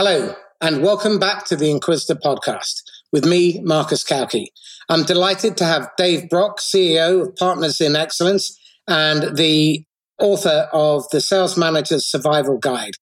[0.00, 4.46] Hello, and welcome back to the Inquisitor podcast with me, Marcus Cauchi.
[4.88, 8.56] I'm delighted to have Dave Brock, CEO of Partners in Excellence
[8.86, 9.82] and the
[10.20, 12.92] author of the Sales Manager's Survival Guide.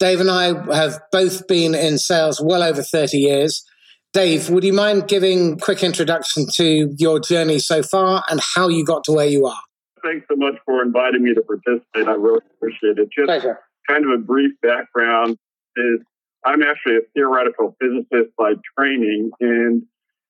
[0.00, 3.64] Dave and I have both been in sales well over 30 years.
[4.12, 8.66] Dave, would you mind giving a quick introduction to your journey so far and how
[8.66, 9.62] you got to where you are?
[10.02, 12.08] Thanks so much for inviting me to participate.
[12.08, 13.10] I really appreciate it.
[13.16, 13.60] Just Pleasure.
[13.88, 15.36] kind of a brief background
[15.76, 16.00] is
[16.44, 19.82] I'm actually a theoretical physicist by training and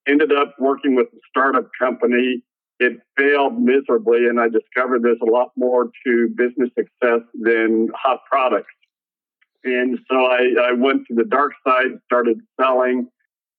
[0.06, 2.42] ended up working with a startup company.
[2.78, 8.20] It failed miserably, and I discovered there's a lot more to business success than hot
[8.30, 8.72] products.
[9.64, 13.08] And so I, I went to the dark side, started selling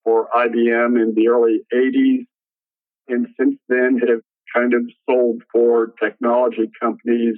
[0.04, 2.26] for IBM in the early 80s,
[3.08, 4.20] and since then have
[4.54, 7.36] kind of sold for technology companies,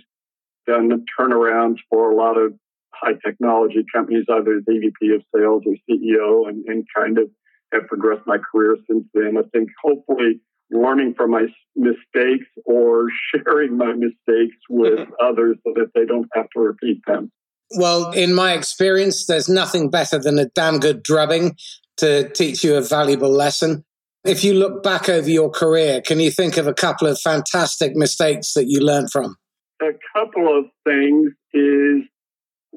[0.67, 2.53] done turnarounds for a lot of
[2.99, 7.29] high technology companies, either as EVP of sales or CEO, and, and kind of
[7.73, 9.37] have progressed my career since then.
[9.37, 15.91] I think hopefully learning from my mistakes or sharing my mistakes with others so that
[15.93, 17.31] they don't have to repeat them.
[17.77, 21.57] Well, in my experience, there's nothing better than a damn good drubbing
[21.97, 23.83] to teach you a valuable lesson.
[24.23, 27.95] If you look back over your career, can you think of a couple of fantastic
[27.95, 29.35] mistakes that you learned from?
[29.81, 32.01] A couple of things is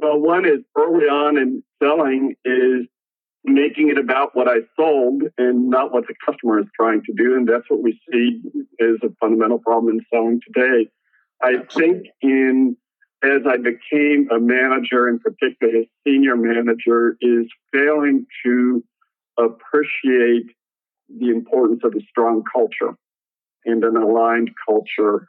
[0.00, 2.86] well, one is early on in selling is
[3.44, 7.36] making it about what I sold and not what the customer is trying to do.
[7.36, 8.40] And that's what we see
[8.78, 10.90] is a fundamental problem in selling today.
[11.42, 12.76] I think in
[13.22, 18.84] as I became a manager, in particular a senior manager, is failing to
[19.38, 20.46] appreciate
[21.08, 22.96] the importance of a strong culture
[23.64, 25.28] and an aligned culture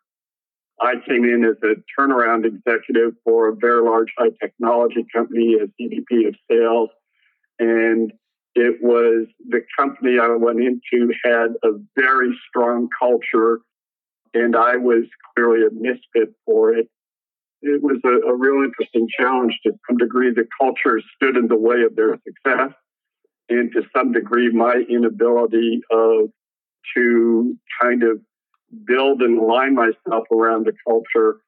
[0.82, 5.70] I came in as a turnaround executive for a very large high technology company as
[5.80, 6.90] EVP of sales.
[7.60, 8.14] And
[8.56, 13.60] it was the company I went into had a very strong culture,
[14.34, 15.04] and I was
[15.36, 16.90] clearly a misfit for it.
[17.62, 19.54] It was a, a real interesting challenge.
[19.66, 22.74] To some degree, the culture stood in the way of their success,
[23.50, 26.30] and to some degree, my inability of
[26.96, 28.20] to kind of
[28.86, 31.42] build and align myself around the culture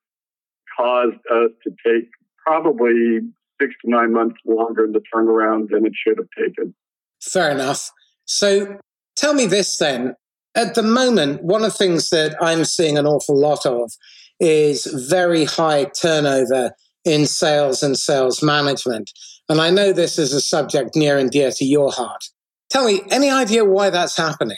[0.77, 2.09] caused us to take
[2.45, 3.19] probably
[3.61, 6.73] six to nine months longer in the turnaround than it should have taken.
[7.21, 7.91] Fair enough.
[8.25, 8.79] So
[9.15, 10.15] tell me this then.
[10.55, 13.91] At the moment, one of the things that I'm seeing an awful lot of
[14.39, 16.71] is very high turnover
[17.05, 19.09] in sales and sales management.
[19.47, 22.23] And I know this is a subject near and dear to your heart.
[22.69, 24.57] Tell me, any idea why that's happening?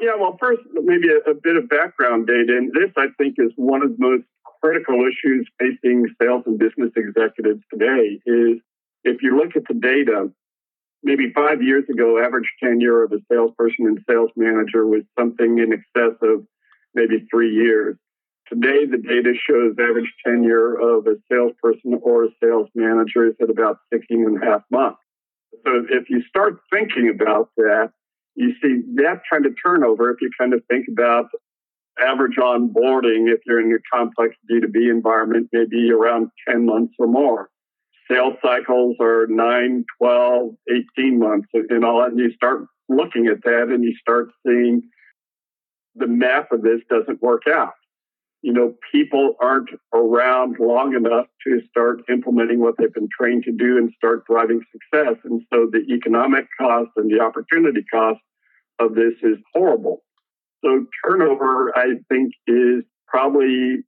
[0.00, 2.56] Yeah, well, first, maybe a, a, bit of background data.
[2.56, 4.24] And this, I think, is one of the most
[4.60, 8.58] critical issues facing sales and business executives today is
[9.04, 10.30] if you look at the data,
[11.02, 15.72] maybe five years ago, average tenure of a salesperson and sales manager was something in
[15.72, 16.44] excess of
[16.94, 17.96] maybe three years.
[18.48, 23.50] Today, the data shows average tenure of a salesperson or a sales manager is at
[23.50, 25.00] about 16 and a half months.
[25.64, 27.92] So if you start thinking about that,
[28.36, 31.26] you see that kind of turnover if you kind of think about
[31.98, 37.48] average onboarding if you're in a complex B2B environment, maybe around 10 months or more.
[38.10, 40.50] Sales cycles are 9, 12,
[40.98, 42.10] 18 months and all that.
[42.10, 44.82] And you start looking at that and you start seeing
[45.96, 47.72] the math of this doesn't work out.
[48.46, 53.50] You know, people aren't around long enough to start implementing what they've been trained to
[53.50, 55.16] do and start driving success.
[55.24, 58.20] And so the economic cost and the opportunity cost
[58.78, 60.04] of this is horrible.
[60.64, 63.78] So turnover, I think, is probably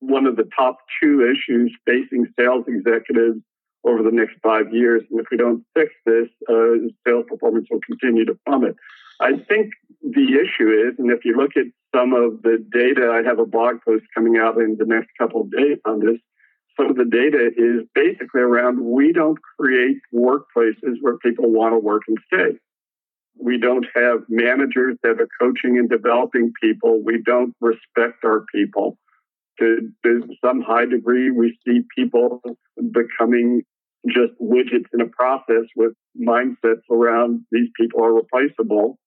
[0.00, 3.38] one of the top two issues facing sales executives
[3.84, 5.04] over the next five years.
[5.08, 8.74] And if we don't fix this, uh, sales performance will continue to plummet.
[9.20, 13.26] I think the issue is, and if you look at some of the data, I
[13.26, 16.18] have a blog post coming out in the next couple of days on this.
[16.78, 21.78] Some of the data is basically around we don't create workplaces where people want to
[21.78, 22.58] work and stay.
[23.40, 27.02] We don't have managers that are coaching and developing people.
[27.04, 28.98] We don't respect our people.
[29.58, 32.40] To, to some high degree, we see people
[32.92, 33.62] becoming
[34.06, 38.98] just widgets in a process with mindsets around these people are replaceable.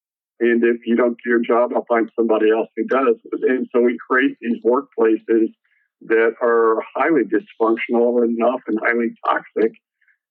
[0.41, 3.15] And if you don't do your job, I'll find somebody else who does.
[3.43, 5.53] And so we create these workplaces
[6.07, 9.73] that are highly dysfunctional and often highly toxic.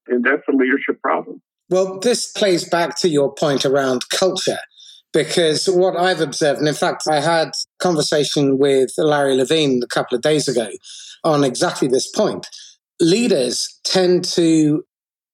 [0.09, 1.41] And that's a leadership problem.
[1.69, 4.59] Well, this plays back to your point around culture,
[5.13, 9.87] because what I've observed, and in fact, I had a conversation with Larry Levine a
[9.87, 10.69] couple of days ago
[11.23, 12.49] on exactly this point.
[13.01, 14.83] Leaders tend to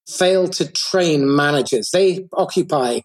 [0.06, 1.90] fail to train managers.
[1.90, 3.00] They occupy,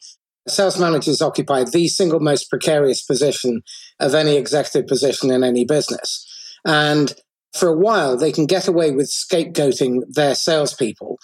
[0.47, 3.61] sales managers occupy the single most precarious position
[3.99, 6.25] of any executive position in any business.
[6.65, 7.13] And
[7.53, 11.17] for a while, they can get away with scapegoating their salespeople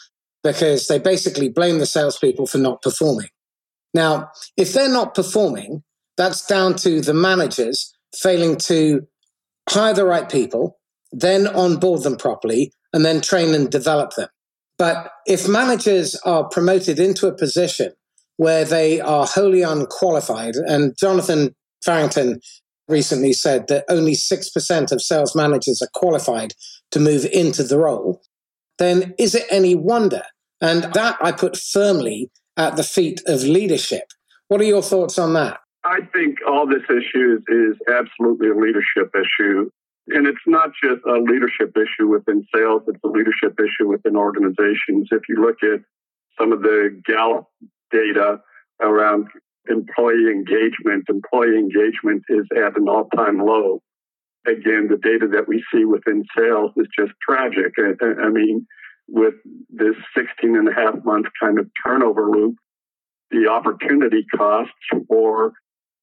[0.43, 3.29] because they basically blame the salespeople for not performing.
[3.93, 5.83] Now, if they're not performing,
[6.15, 9.07] that's down to the managers failing to
[9.69, 10.79] hire the right people,
[11.11, 14.29] then onboard them properly, and then train and develop them.
[14.77, 17.93] But if managers are promoted into a position
[18.37, 22.39] where they are wholly unqualified, and Jonathan Farrington
[22.87, 26.53] recently said that only 6% of sales managers are qualified
[26.91, 28.21] to move into the role,
[28.79, 30.23] then is it any wonder?
[30.61, 34.03] And that I put firmly at the feet of leadership.
[34.47, 35.59] What are your thoughts on that?
[35.83, 39.69] I think all this issue is, absolutely a leadership issue.
[40.09, 45.09] And it's not just a leadership issue within sales, it's a leadership issue within organizations.
[45.11, 45.81] If you look at
[46.39, 47.45] some of the Gallup
[47.91, 48.39] data
[48.81, 49.27] around
[49.69, 53.81] employee engagement, employee engagement is at an all time low.
[54.45, 57.73] Again, the data that we see within sales is just tragic.
[58.01, 58.65] I, mean,
[59.07, 59.33] with
[59.69, 62.55] this 16 and a half month kind of turnover loop,
[63.29, 64.71] the opportunity cost
[65.09, 65.51] for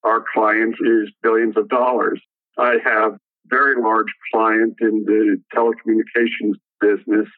[0.03, 2.21] our clients is billions of dollars.
[2.59, 3.13] I have
[3.47, 7.29] very large client in the telecommunications business.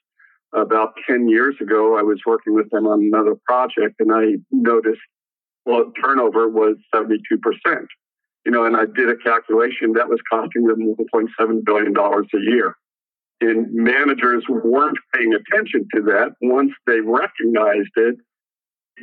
[0.52, 5.00] About 10 years ago, I was working with them on another project and I noticed,
[5.64, 7.10] well, turnover was 72%.
[8.44, 12.76] You know, and I did a calculation that was costing them $1.7 billion a year.
[13.40, 16.30] And managers weren't paying attention to that.
[16.40, 18.16] Once they recognized it,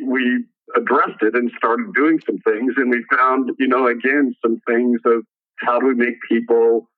[0.06, 0.46] we
[0.76, 2.74] addressed it and started doing some things.
[2.78, 5.24] And we found, you know, again, some things of
[5.58, 6.90] how do we make people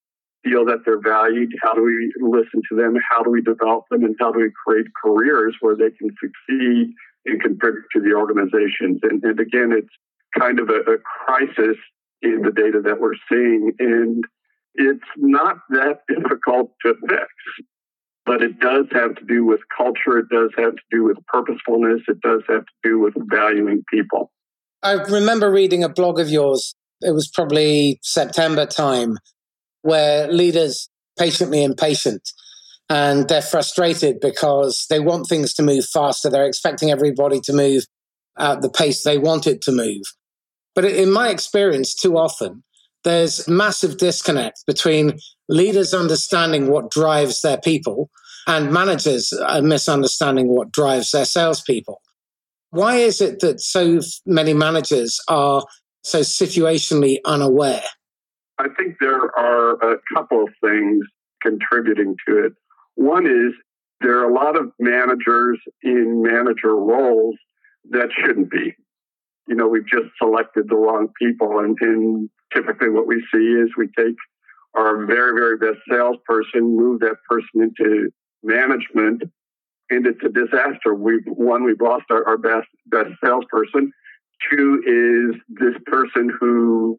[0.45, 1.51] feel that they're valued?
[1.61, 2.95] How do we listen to them?
[3.09, 4.03] How do we develop them?
[4.03, 6.93] And how do we create careers where they can succeed
[7.25, 8.99] and contribute to the organizations?
[9.03, 9.89] And, and again, it's
[10.37, 11.77] kind of a, a crisis
[12.21, 13.73] in the data that we're seeing.
[13.79, 14.23] And
[14.75, 17.27] it's not that difficult to fix,
[18.25, 20.19] but it does have to do with culture.
[20.19, 22.01] It does have to do with purposefulness.
[22.07, 24.31] It does have to do with valuing people.
[24.83, 26.75] I remember reading a blog of yours.
[27.01, 29.17] It was probably September time
[29.85, 32.27] where leaders patiently impatient
[32.89, 36.27] and they're frustrated because they want things to move faster.
[36.27, 37.83] They're expecting everybody to move
[38.37, 40.01] at the pace they want it to move.
[40.73, 42.63] But in my experience, too often,
[43.03, 48.09] there's massive disconnect between leaders understanding what drives their people
[48.47, 52.01] and managers uh, misunderstanding what drives their salespeople.
[52.71, 55.63] Why is it that so many managers are
[56.03, 57.83] so situationally unaware?
[58.57, 61.05] I think there are a couple of things
[61.41, 62.53] contributing to it.
[62.95, 63.53] One is
[64.01, 67.35] there are a lot of managers in manager roles
[67.91, 68.73] that shouldn't be.
[69.47, 71.59] You know, we've just selected the wrong people.
[71.59, 74.15] And, and typically what we see is we take
[74.73, 78.09] our very, very best salesperson, move that person into
[78.43, 79.23] management,
[79.89, 80.93] and it's a disaster.
[80.93, 83.91] We've one, we've lost our, our best best salesperson.
[84.51, 86.97] Two is this person who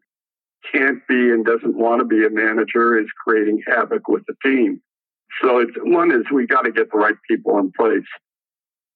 [0.71, 4.81] can't be and doesn't want to be a manager is creating havoc with the team.
[5.41, 8.07] So it's one is we got to get the right people in place.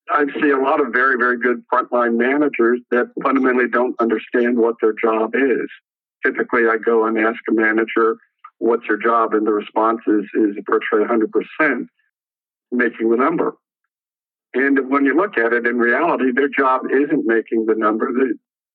[0.09, 4.75] I see a lot of very, very good frontline managers that fundamentally don't understand what
[4.81, 5.69] their job is.
[6.25, 8.17] Typically, I go and ask a manager,
[8.57, 9.33] what's your job?
[9.33, 11.87] And the response is, is virtually 100%
[12.71, 13.55] making the number.
[14.53, 18.11] And when you look at it in reality, their job isn't making the number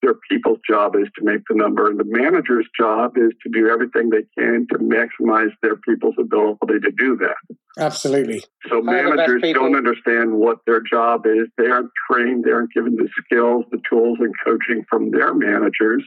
[0.03, 3.69] their people's job is to make the number, and the manager's job is to do
[3.69, 7.57] everything they can to maximize their people's ability to do that.
[7.79, 8.43] Absolutely.
[8.69, 11.49] So managers don't understand what their job is.
[11.59, 12.45] They aren't trained.
[12.45, 16.03] They aren't given the skills, the tools, and coaching from their managers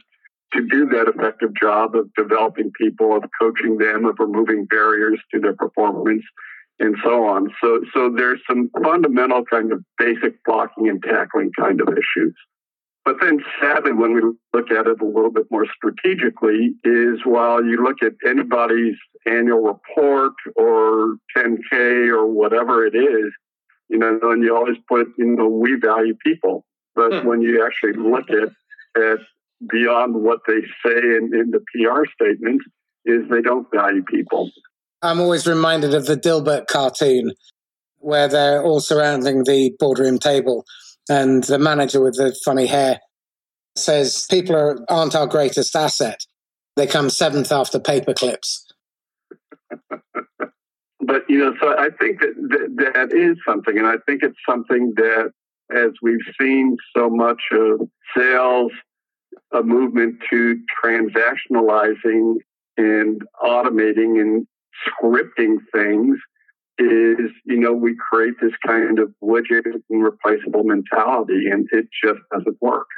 [0.52, 5.40] to do that effective job of developing people, of coaching them, of removing barriers to
[5.40, 6.24] their performance,
[6.80, 7.50] and so on.
[7.62, 12.34] So, so there's some fundamental kind of basic blocking and tackling kind of issues.
[13.04, 14.20] But then, sadly, when we
[14.52, 19.62] look at it a little bit more strategically, is while you look at anybody's annual
[19.62, 23.32] report or 10K or whatever it is,
[23.88, 26.64] you know, and you always put, you know, we value people.
[26.94, 27.26] But hmm.
[27.26, 28.50] when you actually look at,
[29.02, 29.18] at
[29.70, 32.64] beyond what they say in, in the PR statements,
[33.04, 34.50] is they don't value people.
[35.02, 37.32] I'm always reminded of the Dilbert cartoon
[37.98, 40.64] where they're all surrounding the boardroom table
[41.10, 43.00] and the manager with the funny hair
[43.76, 46.24] says people are, aren't our greatest asset.
[46.76, 48.64] They come seventh after paper clips.
[49.90, 54.38] but, you know, so I think that, that that is something, and I think it's
[54.48, 55.32] something that
[55.74, 57.80] as we've seen so much of
[58.16, 58.72] sales,
[59.52, 62.34] a movement to transactionalizing
[62.76, 64.46] and automating and
[64.86, 66.18] scripting things
[66.80, 72.20] is, you know, we create this kind of widget and replaceable mentality and it just
[72.32, 72.88] doesn't work.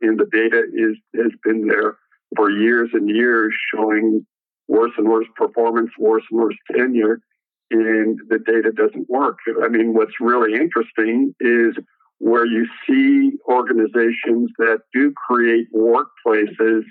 [0.00, 1.98] And the data is has been there
[2.36, 4.26] for years and years showing
[4.68, 7.20] worse and worse performance, worse and worse tenure,
[7.70, 9.38] and the data doesn't work.
[9.62, 11.76] I mean, what's really interesting is
[12.18, 16.82] where you see organizations that do create workplaces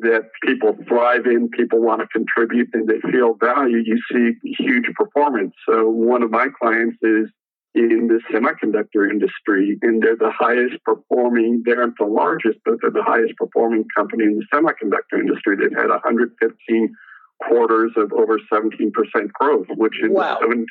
[0.00, 4.86] that people thrive in, people want to contribute, and they feel value, you see huge
[4.94, 5.52] performance.
[5.68, 7.28] So, one of my clients is
[7.74, 12.90] in the semiconductor industry, and they're the highest performing, they aren't the largest, but they're
[12.90, 15.56] the highest performing company in the semiconductor industry.
[15.56, 16.94] They've had 115
[17.42, 18.92] quarters of over 17%
[19.32, 20.38] growth, which in, wow.
[20.40, 20.66] the,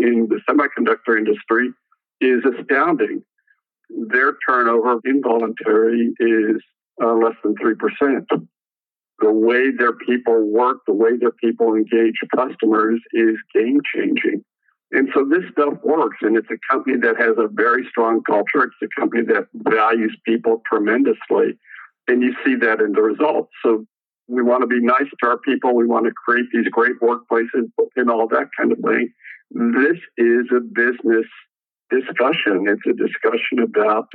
[0.00, 1.70] in the semiconductor industry
[2.20, 3.22] is astounding.
[3.90, 6.62] Their turnover involuntary is
[7.02, 8.46] uh, less than 3%.
[9.20, 14.44] The way their people work, the way their people engage customers is game changing.
[14.90, 18.64] And so this stuff works, and it's a company that has a very strong culture.
[18.64, 21.58] It's a company that values people tremendously.
[22.06, 23.50] And you see that in the results.
[23.64, 23.86] So
[24.28, 25.74] we want to be nice to our people.
[25.74, 29.12] We want to create these great workplaces and all that kind of thing.
[29.50, 31.26] This is a business
[31.90, 32.66] discussion.
[32.68, 34.08] It's a discussion about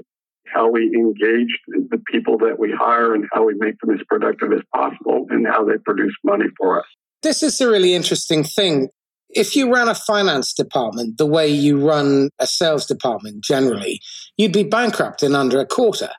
[0.53, 4.51] how we engage the people that we hire and how we make them as productive
[4.53, 6.85] as possible and how they produce money for us.
[7.21, 8.89] This is a really interesting thing.
[9.29, 13.99] If you ran a finance department the way you run a sales department generally,
[14.37, 16.09] you'd be bankrupt in under a quarter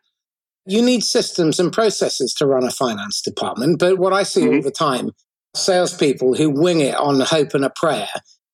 [0.66, 3.78] you need systems and processes to run a finance department.
[3.78, 4.56] But what I see mm-hmm.
[4.56, 5.10] all the time,
[5.54, 8.08] salespeople who wing it on hope and a prayer,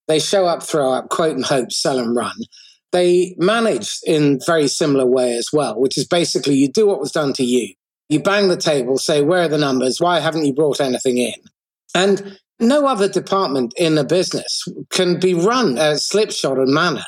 [0.09, 2.37] they show up, throw up, quote and hope, sell and run.
[2.96, 7.12] They manage in very similar way as well, which is basically you do what was
[7.12, 7.74] done to you.
[8.08, 10.00] You bang the table, say, where are the numbers?
[10.00, 11.34] Why haven't you brought anything in?
[11.94, 17.04] And no other department in a business can be run as slipshod a manner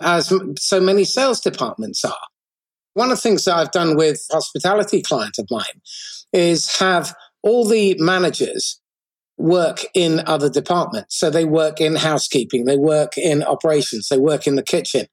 [0.00, 2.26] as so many sales departments are.
[2.94, 5.80] One of the things that I've done with hospitality client of mine
[6.32, 7.14] is have
[7.44, 8.80] all the managers
[9.36, 11.16] work in other departments.
[11.16, 15.06] So they work in housekeeping, they work in operations, they work in the kitchen.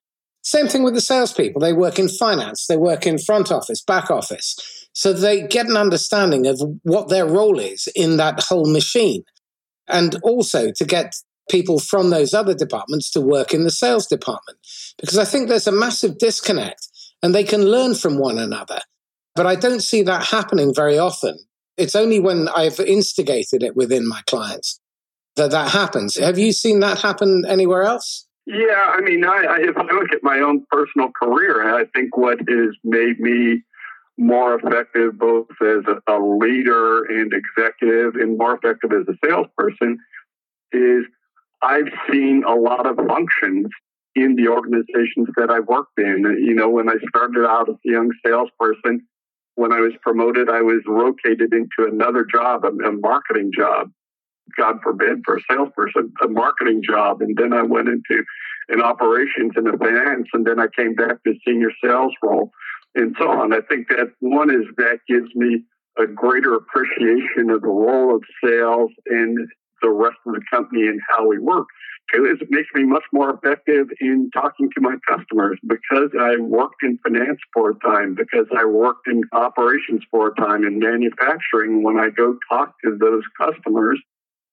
[0.46, 1.60] Same thing with the salespeople.
[1.60, 4.56] They work in finance, they work in front office, back office.
[4.94, 9.24] So they get an understanding of what their role is in that whole machine.
[9.88, 11.16] And also to get
[11.50, 14.60] people from those other departments to work in the sales department.
[15.00, 16.88] Because I think there's a massive disconnect
[17.24, 18.80] and they can learn from one another.
[19.36, 21.40] But I don't see that happening very often.
[21.76, 24.80] It's only when I've instigated it within my clients
[25.38, 26.16] that that happens.
[26.18, 28.25] Have you seen that happen anywhere else?
[28.48, 32.16] Yeah, I mean, I, I, if I look at my own personal career, I think
[32.16, 33.64] what has made me
[34.18, 39.98] more effective both as a, a leader and executive and more effective as a salesperson
[40.72, 41.06] is
[41.62, 43.68] I've seen a lot of functions
[44.16, 46.24] in the organizations that I worked in.
[46.40, 49.06] You know, when I started out as a young salesperson,
[49.56, 53.92] when I was promoted, I was rotated into another job, a, a marketing job.
[54.58, 57.22] God forbid for a salesperson, a marketing job.
[57.22, 58.24] And then I went into
[58.70, 62.52] an operations and a finance, and then I came back to senior sales role
[62.96, 63.54] and so on.
[63.54, 65.64] I think that one is that gives me
[65.98, 69.38] a greater appreciation of the role of sales and
[69.82, 71.68] the rest of the company and how we work.
[72.14, 76.38] Two is it makes me much more effective in talking to my customers because I
[76.38, 80.80] worked in finance for a time, because I worked in operations for a time in
[80.80, 81.84] manufacturing.
[81.84, 84.00] When I go talk to those customers,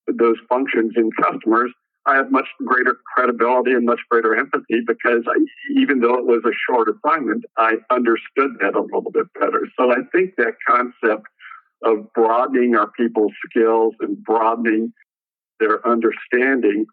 [0.06, 1.72] those functions in customers,
[2.04, 5.38] I have much greater credibility and much greater empathy because I,
[5.80, 9.68] even though it was a short assignment, I understood that a little bit better.
[9.78, 11.26] So I think that concept
[11.84, 14.92] of broadening our people's skills and broadening
[15.60, 16.86] their understanding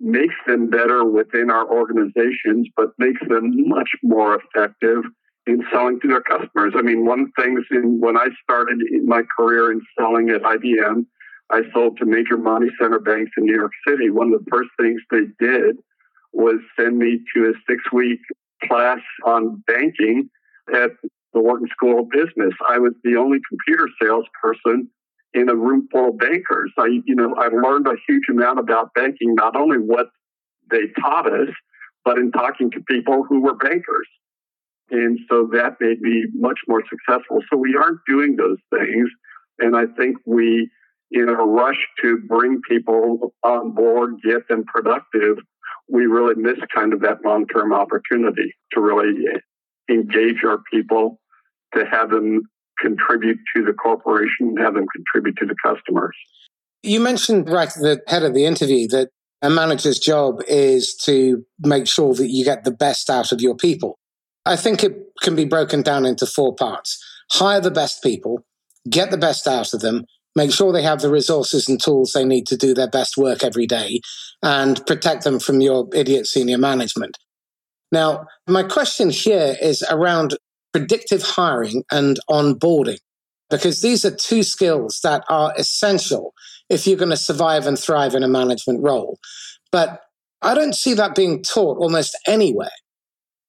[0.00, 5.04] makes them better within our organizations, but makes them much more effective
[5.46, 6.72] in selling to their customers.
[6.76, 11.06] I mean, one thing in when I started my career in selling at IBM,
[11.50, 14.10] I sold to major money center banks in New York City.
[14.10, 15.76] One of the first things they did
[16.32, 18.20] was send me to a six week
[18.64, 20.30] class on banking
[20.74, 20.90] at
[21.34, 22.54] the Wharton School of Business.
[22.68, 24.88] I was the only computer salesperson
[25.34, 26.72] in a room full of bankers.
[26.78, 30.08] I, you know, I learned a huge amount about banking, not only what
[30.70, 31.48] they taught us,
[32.04, 34.08] but in talking to people who were bankers.
[34.90, 37.40] And so that made me much more successful.
[37.50, 39.08] So we aren't doing those things.
[39.58, 40.68] And I think we,
[41.12, 45.38] in a rush to bring people on board, get them productive,
[45.88, 49.24] we really miss kind of that long term opportunity to really
[49.90, 51.20] engage our people,
[51.74, 52.42] to have them
[52.80, 56.16] contribute to the corporation, have them contribute to the customers.
[56.82, 59.10] You mentioned right at the head of the interview that
[59.42, 63.56] a manager's job is to make sure that you get the best out of your
[63.56, 63.98] people.
[64.46, 66.98] I think it can be broken down into four parts
[67.32, 68.44] hire the best people,
[68.88, 70.04] get the best out of them,
[70.34, 73.42] make sure they have the resources and tools they need to do their best work
[73.42, 74.00] every day,
[74.42, 77.18] and protect them from your idiot senior management.
[77.90, 80.36] Now, my question here is around
[80.72, 82.98] predictive hiring and onboarding,
[83.50, 86.32] because these are two skills that are essential
[86.70, 89.18] if you're going to survive and thrive in a management role.
[89.70, 90.00] But
[90.40, 92.70] I don't see that being taught almost anywhere.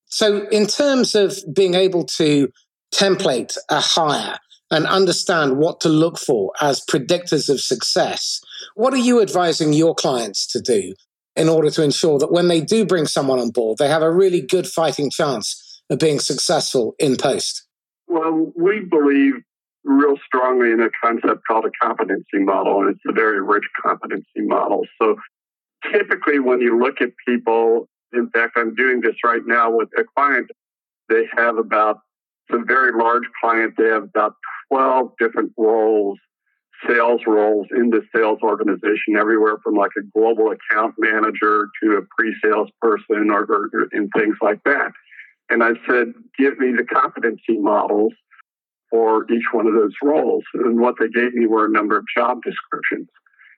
[0.07, 2.49] So, in terms of being able to
[2.93, 4.37] template a hire
[4.73, 8.41] and understand what to look for as predictors of success,
[8.75, 10.93] what are you advising your clients to do
[11.35, 14.11] in order to ensure that when they do bring someone on board, they have a
[14.11, 17.67] really good fighting chance of being successful in post?
[18.07, 19.35] Well, we believe
[19.83, 24.41] real strongly in a concept called a competency model, and it's a very rich competency
[24.41, 24.85] model.
[25.01, 25.17] So
[25.91, 30.03] typically, when you look at people, in fact, I'm doing this right now with a
[30.15, 30.49] client,
[31.09, 31.99] they have about,
[32.47, 34.35] it's a very large client, they have about
[34.73, 36.17] 12 different roles,
[36.87, 42.01] sales roles in the sales organization, everywhere from like a global account manager to a
[42.17, 44.91] pre sales person or, or, and things like that.
[45.49, 48.13] And I said, give me the competency models
[48.89, 50.43] for each one of those roles.
[50.53, 53.09] And what they gave me were a number of job descriptions.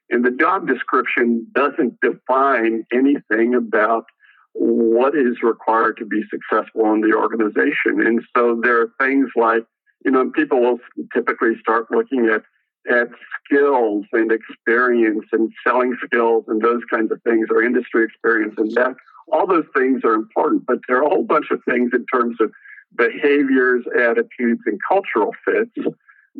[0.10, 4.05] And the job description doesn't define anything about
[4.53, 8.05] what is required to be successful in the organization.
[8.05, 9.65] And so there are things like,
[10.05, 10.79] you know, people will
[11.13, 12.43] typically start looking at
[12.88, 13.07] at
[13.43, 18.71] skills and experience and selling skills and those kinds of things or industry experience and
[18.74, 18.93] that
[19.31, 22.38] all those things are important, but there are a whole bunch of things in terms
[22.39, 22.51] of
[22.95, 25.88] behaviors, attitudes, and cultural fits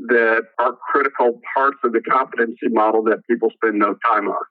[0.08, 4.46] that are critical parts of the competency model that people spend no time on.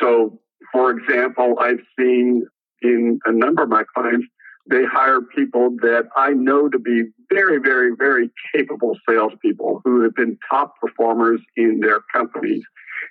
[0.00, 0.40] So,
[0.72, 2.46] for example, I've seen
[2.80, 4.26] in a number of my clients,
[4.70, 10.14] they hire people that I know to be very, very, very capable salespeople who have
[10.14, 12.62] been top performers in their companies.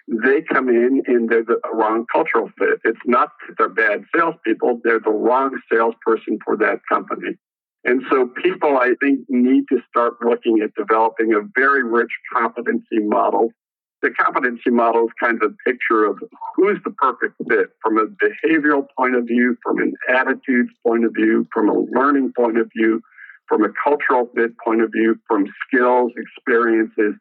[0.08, 2.80] They come in and they're the wrong cultural fit.
[2.86, 7.38] It's not that they're bad salespeople, they're the wrong salesperson for that company.
[7.84, 13.00] And so people, I think, need to start looking at developing a very rich competency
[13.00, 13.50] model.
[14.02, 16.18] The competency model is kind of a picture of
[16.56, 21.14] who's the perfect fit from a behavioral point of view, from an attitude point of
[21.14, 23.02] view, from a learning point of view,
[23.48, 27.14] from a cultural fit point of view, from skills, experiences,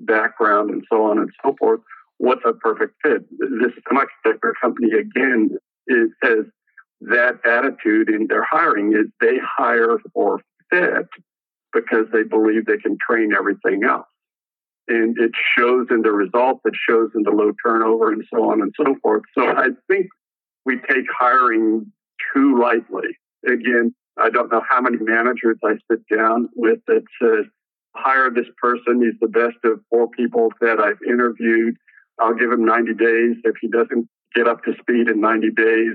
[0.00, 1.80] background, and so on and so forth.
[2.18, 3.22] What's a perfect fit?
[3.38, 5.50] This semiconductor company, again,
[5.86, 6.44] is, has
[7.02, 11.08] that attitude in their hiring is they hire for fit
[11.72, 14.06] because they believe they can train everything else.
[14.88, 18.62] And it shows in the results, it shows in the low turnover and so on
[18.62, 19.22] and so forth.
[19.36, 20.06] So I think
[20.64, 21.90] we take hiring
[22.32, 23.18] too lightly.
[23.44, 27.46] Again, I don't know how many managers I sit down with that says,
[27.94, 29.02] hire this person.
[29.02, 31.76] He's the best of four people that I've interviewed.
[32.20, 33.36] I'll give him 90 days.
[33.44, 35.94] If he doesn't get up to speed in 90 days,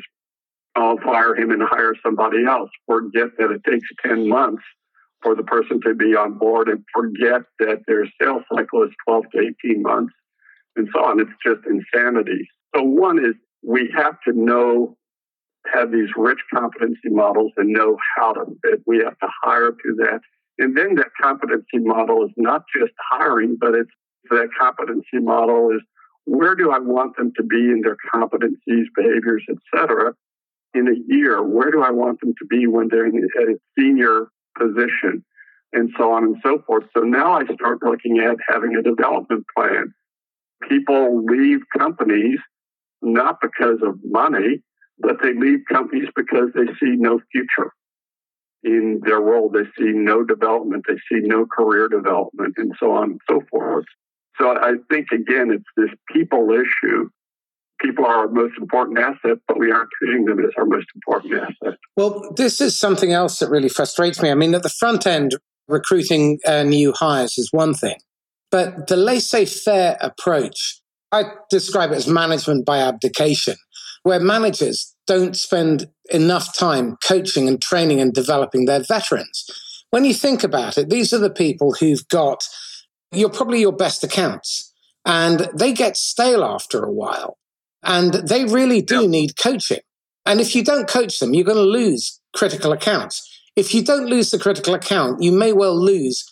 [0.75, 2.69] I'll fire him and hire somebody else.
[2.85, 4.63] Forget that it takes 10 months
[5.21, 9.23] for the person to be on board and forget that their sales cycle is 12
[9.33, 10.13] to 18 months
[10.75, 11.19] and so on.
[11.19, 12.47] It's just insanity.
[12.75, 14.97] So, one is we have to know,
[15.73, 18.45] have these rich competency models and know how to.
[18.87, 20.21] We have to hire to that.
[20.57, 23.91] And then that competency model is not just hiring, but it's
[24.29, 25.81] that competency model is
[26.25, 30.13] where do I want them to be in their competencies, behaviors, etc
[30.73, 31.43] in a year?
[31.43, 35.23] Where do I want them to be when they're in a senior position?
[35.73, 36.83] And so on and so forth.
[36.95, 39.93] So now I start looking at having a development plan.
[40.67, 42.39] People leave companies
[43.01, 44.61] not because of money,
[44.99, 47.71] but they leave companies because they see no future
[48.63, 49.49] in their role.
[49.49, 53.85] They see no development, they see no career development, and so on and so forth.
[54.39, 57.09] So I think, again, it's this people issue
[57.81, 61.33] people are our most important asset, but we aren't treating them as our most important
[61.33, 61.77] asset.
[61.97, 64.29] Well, this is something else that really frustrates me.
[64.29, 65.35] I mean, at the front end,
[65.67, 67.97] recruiting uh, new hires is one thing,
[68.49, 73.55] but the laissez faire approach, I describe it as management by abdication,
[74.03, 79.45] where managers don't spend enough time coaching and training and developing their veterans.
[79.91, 82.43] When you think about it, these are the people who've got,
[83.11, 84.73] you're probably your best accounts,
[85.05, 87.37] and they get stale after a while.
[87.83, 89.79] And they really do need coaching.
[90.25, 93.27] And if you don't coach them, you're going to lose critical accounts.
[93.57, 96.23] if you don't lose the critical account, you may well lose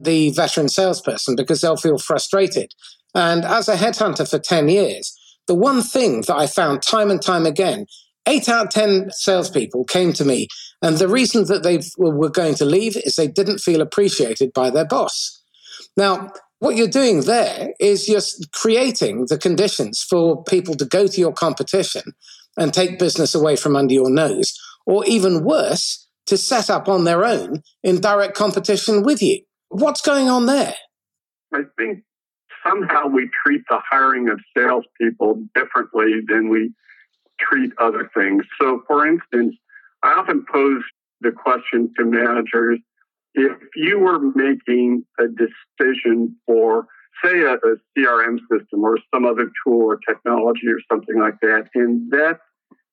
[0.00, 2.72] the veteran salesperson because they'll feel frustrated.
[3.14, 7.22] And as a headhunter for 10 years, the one thing that I found time and
[7.22, 7.86] time again,
[8.26, 10.48] eight out of 10 salespeople came to me.
[10.82, 14.70] And the reason that they were going to leave is they didn't feel appreciated by
[14.70, 15.42] their boss.
[15.96, 18.20] Now, what you're doing there is you're
[18.52, 22.02] creating the conditions for people to go to your competition
[22.56, 27.04] and take business away from under your nose, or even worse, to set up on
[27.04, 29.40] their own in direct competition with you.
[29.68, 30.74] What's going on there?
[31.54, 32.02] I think
[32.66, 36.72] somehow we treat the hiring of salespeople differently than we
[37.40, 38.44] treat other things.
[38.60, 39.54] So, for instance,
[40.02, 40.82] I often pose
[41.20, 42.80] the question to managers
[43.34, 46.86] if you were making a decision for,
[47.24, 51.68] say, a, a, CRM system or some other tool or technology or something like that,
[51.74, 52.40] and that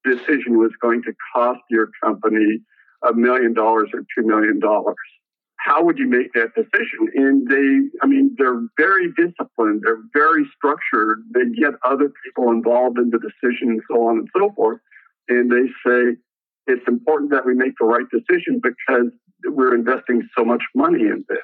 [0.03, 2.59] decision was going to cost your company
[3.03, 4.95] a million dollars or two million dollars,
[5.57, 7.09] how would you make that decision?
[7.15, 12.99] And they, I mean, they're very disciplined, they're very structured, they get other people involved
[12.99, 14.79] in the decision and so on and so forth.
[15.27, 16.17] And they say,
[16.67, 19.11] it's important that we make the right decision because
[19.47, 21.39] we're investing so much money in this.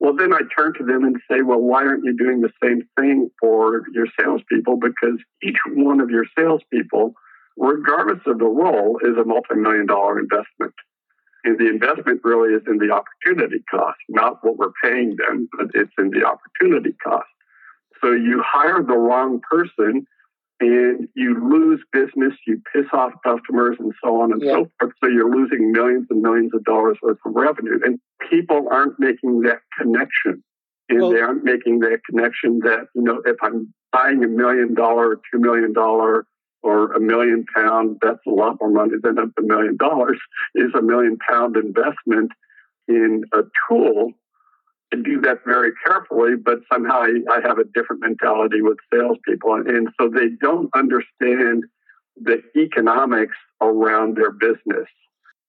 [0.00, 2.82] Well, then I turn to them and say, well, why aren't you doing the same
[2.98, 4.78] thing for your salespeople?
[4.78, 7.14] Because each one of your salespeople,
[7.56, 10.74] regardless of the role, is a multi million dollar investment.
[11.44, 15.68] And the investment really is in the opportunity cost, not what we're paying them, but
[15.74, 17.26] it's in the opportunity cost.
[18.02, 20.06] So you hire the wrong person
[20.62, 24.52] and you lose business, you piss off customers, and so on and yeah.
[24.52, 24.92] so forth.
[25.02, 27.80] So you're losing millions and millions of dollars worth of revenue.
[27.84, 27.98] And
[28.30, 30.42] people aren't making that connection.
[30.88, 34.74] And well, they aren't making that connection that, you know, if I'm buying a million
[34.74, 36.26] dollar, two million dollar,
[36.62, 40.20] or a million pound, that's a lot more money than a million dollars,
[40.54, 42.30] is a million pound investment
[42.86, 44.12] in a tool
[44.92, 49.54] to do that very carefully, but somehow I, I have a different mentality with salespeople.
[49.54, 51.64] And, and so they don't understand
[52.16, 54.88] the economics around their business.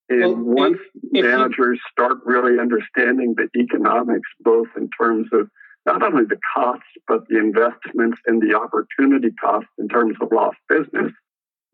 [0.09, 0.77] And well, once
[1.11, 1.91] if, managers you...
[1.91, 5.49] start really understanding the economics, both in terms of
[5.85, 10.57] not only the costs, but the investments and the opportunity costs in terms of lost
[10.69, 11.11] business,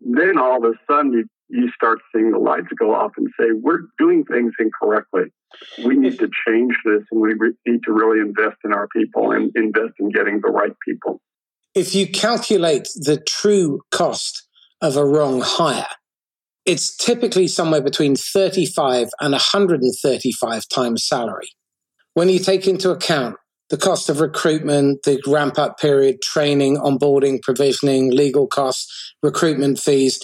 [0.02, 3.48] then all of a sudden you, you start seeing the lights go off and say,
[3.52, 5.32] we're doing things incorrectly
[5.84, 9.32] we need to change this and we re- need to really invest in our people
[9.32, 11.22] and invest in getting the right people.
[11.76, 14.48] If you calculate the true cost
[14.82, 15.88] of a wrong hire,
[16.66, 21.50] it's typically somewhere between 35 and 135 times salary.
[22.14, 23.38] When you take into account
[23.70, 30.20] the cost of recruitment, the ramp up period, training, onboarding, provisioning, legal costs, recruitment fees,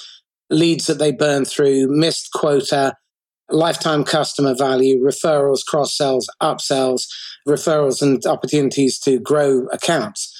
[0.50, 2.96] leads that they burn through, missed quota,
[3.50, 7.08] lifetime customer value, referrals, cross sells, upsells,
[7.48, 10.32] referrals, and opportunities to grow accounts.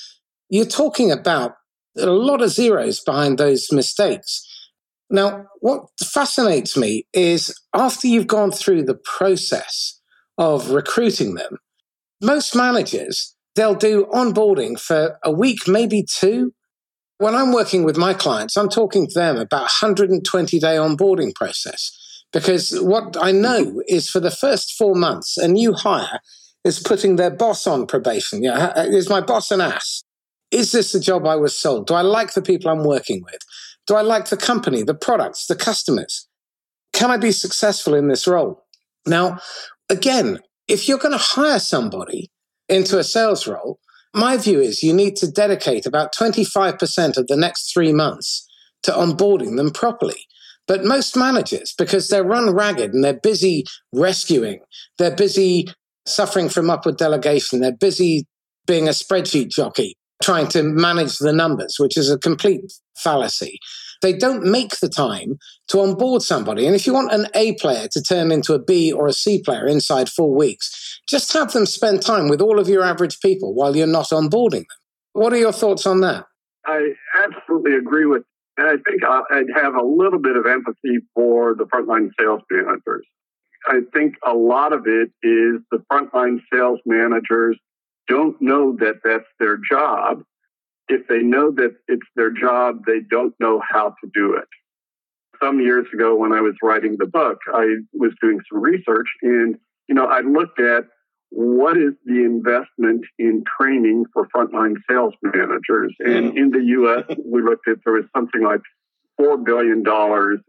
[0.50, 1.54] You're talking about
[1.98, 4.44] a lot of zeros behind those mistakes.
[5.10, 10.00] Now, what fascinates me is after you've gone through the process
[10.38, 11.58] of recruiting them,
[12.22, 16.54] most managers, they'll do onboarding for a week, maybe two.
[17.18, 21.98] When I'm working with my clients, I'm talking to them about 120 day onboarding process
[22.34, 26.20] because what I know is for the first four months, a new hire
[26.66, 28.44] is putting their boss on probation.
[28.44, 30.04] Yeah, is my boss an ass?
[30.52, 31.88] Is this the job I was sold?
[31.88, 33.40] Do I like the people I'm working with?
[33.88, 36.28] Do I like the company, the products, the customers?
[36.92, 38.66] Can I be successful in this role?
[39.06, 39.40] Now,
[39.90, 42.32] again, if you're going to hire somebody
[42.68, 43.80] into a sales role,
[44.16, 48.48] my view is you need to dedicate about 25% of the next three months
[48.84, 50.26] to onboarding them properly.
[50.68, 54.60] But most managers, because they're run ragged and they're busy rescuing,
[54.98, 55.68] they're busy
[56.06, 58.26] suffering from upward delegation, they're busy
[58.66, 62.62] being a spreadsheet jockey, trying to manage the numbers, which is a complete
[62.98, 63.60] fallacy.
[64.06, 65.40] They don't make the time
[65.70, 66.68] to onboard somebody.
[66.68, 69.42] And if you want an A player to turn into a B or a C
[69.42, 73.56] player inside four weeks, just have them spend time with all of your average people
[73.56, 74.78] while you're not onboarding them.
[75.14, 76.28] What are your thoughts on that?
[76.68, 78.22] I absolutely agree with
[78.58, 83.08] and I think I'd have a little bit of empathy for the frontline sales managers.
[83.68, 87.58] I think a lot of it is the frontline sales managers
[88.08, 90.22] don't know that that's their job.
[90.88, 94.48] If they know that it's their job, they don't know how to do it.
[95.42, 99.58] Some years ago, when I was writing the book, I was doing some research and,
[99.88, 100.86] you know, I looked at
[101.30, 105.94] what is the investment in training for frontline sales managers?
[106.00, 106.38] And mm.
[106.38, 108.62] in the US, we looked at there was something like
[109.20, 109.84] $4 billion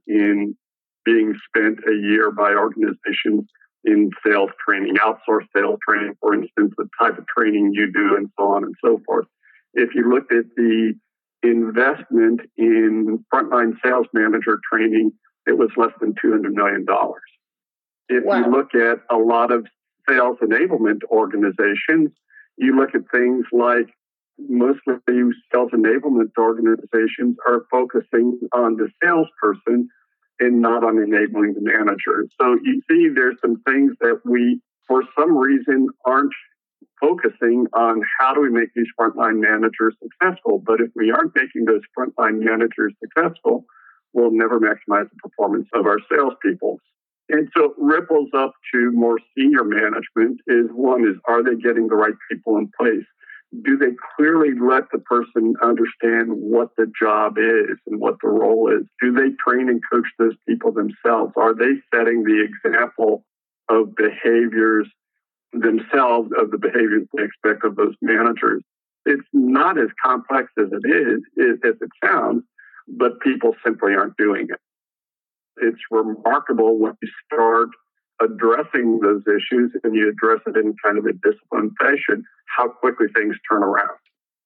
[0.07, 0.57] in
[1.05, 3.49] being spent a year by organizations
[3.85, 8.29] in sales training, outsourced sales training, for instance, the type of training you do, and
[8.39, 9.27] so on and so forth.
[9.77, 10.95] If you looked at the
[11.43, 15.13] investment in frontline sales manager training,
[15.47, 16.85] it was less than $200 million.
[18.09, 18.39] If wow.
[18.39, 19.67] you look at a lot of
[20.09, 22.11] sales enablement organizations,
[22.57, 23.87] you look at things like
[24.39, 29.89] most of the sales enablement organizations are focusing on the salesperson
[30.41, 32.27] and not on enabling the manager.
[32.41, 36.33] So you see, there's some things that we, for some reason, aren't
[37.01, 40.63] focusing on how do we make these frontline managers successful.
[40.65, 43.65] But if we aren't making those frontline managers successful,
[44.13, 46.79] we'll never maximize the performance of our salespeople.
[47.29, 51.89] And so it ripples up to more senior management is one is are they getting
[51.89, 53.05] the right people in place?
[53.65, 58.71] Do they clearly let the person understand what the job is and what the role
[58.71, 58.87] is?
[59.01, 61.33] Do they train and coach those people themselves?
[61.37, 63.25] Are they setting the example
[63.69, 64.89] of behaviors
[65.61, 68.63] themselves of the behaviors they expect of those managers?
[69.05, 71.21] It's not as complex as it is,
[71.65, 72.43] as it sounds,
[72.89, 74.61] but people simply aren't doing it.
[75.59, 77.69] It's remarkable when you start
[78.21, 82.25] addressing those issues and you address it in kind of a disciplined fashion,
[82.57, 83.97] how quickly things turn around.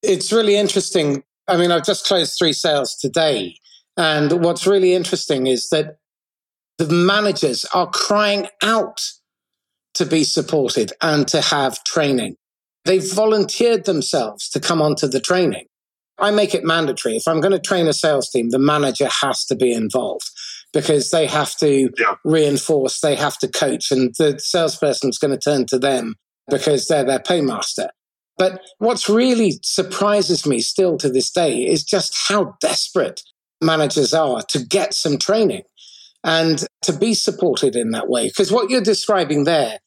[0.03, 1.23] It's really interesting.
[1.49, 3.57] I mean, I've just closed three sales today.
[3.96, 5.99] And what's really interesting is that
[6.79, 9.01] the managers are crying out
[9.94, 12.37] to be supported and to have training.
[12.85, 15.66] They've volunteered themselves to come onto the training.
[16.18, 17.16] I make it mandatory.
[17.16, 20.31] If I'm going to train a sales team, the manager has to be involved
[20.72, 22.14] because they have to yeah.
[22.24, 26.14] reinforce, they have to coach, and the salesperson's going to turn to them
[26.48, 27.88] because they're their paymaster.
[28.38, 33.22] But what's really surprises me still to this day is just how desperate
[33.61, 35.62] managers are to get some training
[36.24, 38.28] and to be supported in that way.
[38.28, 39.78] Because what you're describing there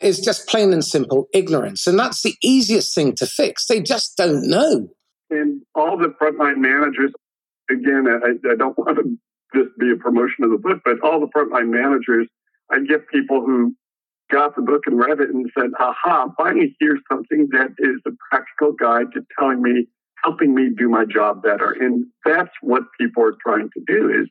[0.00, 1.86] is just plain and simple ignorance.
[1.86, 3.66] And that's the easiest thing to fix.
[3.66, 4.88] They just don't know.
[5.30, 7.12] And all the frontline managers,
[7.70, 9.18] again, I, I don't want to
[9.54, 12.28] just be a promotion of the book, but all the frontline managers,
[12.70, 13.74] I get people who
[14.30, 18.10] got the book and read it and said, aha, finally here's something that is a
[18.30, 19.88] practical guide to telling me,
[20.22, 21.72] helping me do my job better.
[21.72, 24.28] And that's what people are trying to do is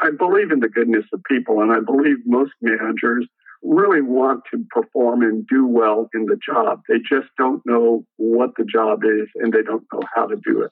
[0.00, 3.26] I believe in the goodness of people and I believe most managers
[3.62, 6.82] really want to perform and do well in the job.
[6.88, 10.62] They just don't know what the job is and they don't know how to do
[10.62, 10.70] it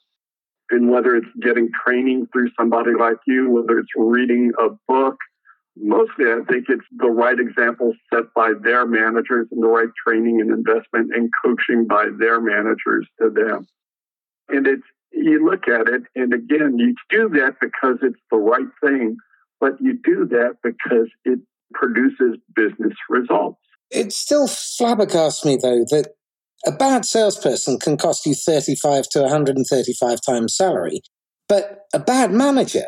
[0.73, 5.17] and whether it's getting training through somebody like you, whether it's reading a book,
[5.77, 10.41] mostly I think it's the right example set by their managers and the right training
[10.41, 13.67] and investment and coaching by their managers to them.
[14.49, 14.83] And it's,
[15.13, 19.17] you look at it, and again, you do that because it's the right thing,
[19.61, 21.39] but you do that because it
[21.75, 23.59] produces business results.
[23.91, 26.15] It still flabbergasts me, though, that
[26.67, 31.01] a bad salesperson can cost you 35 to 135 times salary,
[31.49, 32.87] but a bad manager,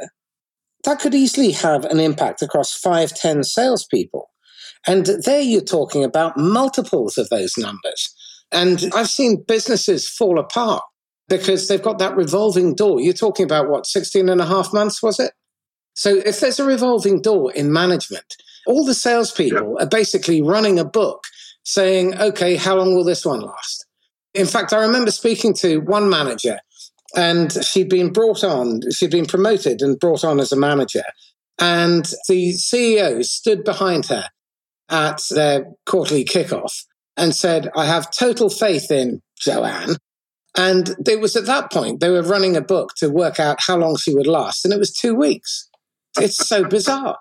[0.84, 4.30] that could easily have an impact across 5, 10 salespeople.
[4.86, 8.14] And there you're talking about multiples of those numbers.
[8.52, 10.84] And I've seen businesses fall apart
[11.28, 13.00] because they've got that revolving door.
[13.00, 15.32] You're talking about what, 16 and a half months, was it?
[15.94, 18.34] So if there's a revolving door in management,
[18.66, 19.84] all the salespeople yeah.
[19.84, 21.24] are basically running a book
[21.62, 23.86] saying, okay, how long will this one last?
[24.34, 26.58] In fact, I remember speaking to one manager
[27.16, 31.04] and she'd been brought on, she'd been promoted and brought on as a manager.
[31.58, 34.24] And the CEO stood behind her
[34.88, 36.84] at their quarterly kickoff
[37.16, 39.96] and said, I have total faith in Joanne.
[40.56, 43.76] And it was at that point they were running a book to work out how
[43.76, 44.64] long she would last.
[44.64, 45.68] And it was two weeks.
[46.18, 47.18] It's so bizarre.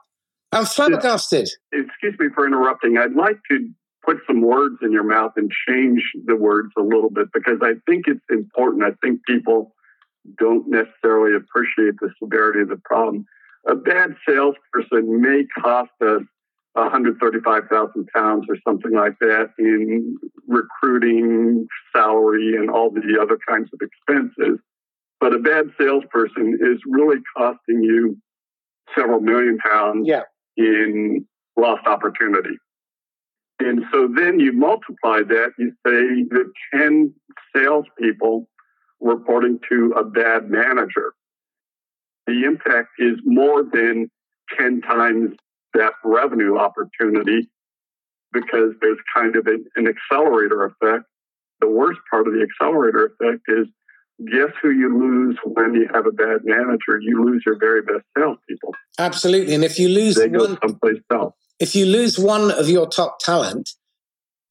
[0.51, 1.49] I'm flabbergasted.
[1.71, 2.97] Excuse me for interrupting.
[2.97, 3.69] I'd like to
[4.05, 7.73] put some words in your mouth and change the words a little bit because I
[7.89, 8.83] think it's important.
[8.83, 9.73] I think people
[10.37, 13.25] don't necessarily appreciate the severity of the problem.
[13.67, 16.21] A bad salesperson may cost us
[16.73, 23.79] 135,000 pounds or something like that in recruiting, salary, and all the other kinds of
[23.81, 24.59] expenses.
[25.19, 28.17] But a bad salesperson is really costing you
[28.97, 30.23] several million pounds yeah.
[30.57, 32.57] in lost opportunity.
[33.59, 37.13] And so then you multiply that, you say that 10
[37.55, 38.47] salespeople
[38.99, 41.13] reporting to a bad manager.
[42.25, 44.09] The impact is more than
[44.57, 45.35] 10 times
[45.73, 47.49] that revenue opportunity
[48.31, 51.05] because there's kind of an, an accelerator effect.
[51.61, 53.67] The worst part of the accelerator effect is
[54.25, 56.99] guess who you lose when you have a bad manager?
[57.01, 58.73] You lose your very best salespeople.
[58.99, 59.55] Absolutely.
[59.55, 61.35] And if you lose they go one, someplace else.
[61.59, 63.69] if you lose one of your top talent,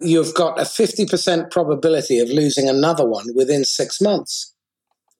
[0.00, 4.51] you've got a 50% probability of losing another one within six months.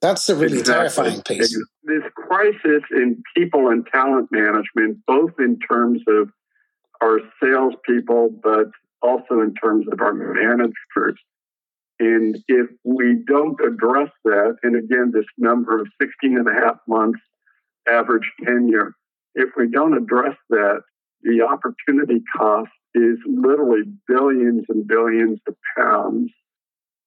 [0.03, 0.73] That's the really exactly.
[0.73, 1.57] terrifying piece.
[1.83, 6.29] This crisis in people and talent management, both in terms of
[7.01, 8.67] our salespeople, but
[9.01, 11.17] also in terms of our managers.
[12.01, 16.79] And if we don't address that, and again, this number of 16 and a half
[16.85, 17.21] months
[17.87, 18.95] average tenure,
[19.35, 20.81] if we don't address that,
[21.21, 26.29] the opportunity cost is literally billions and billions of pounds.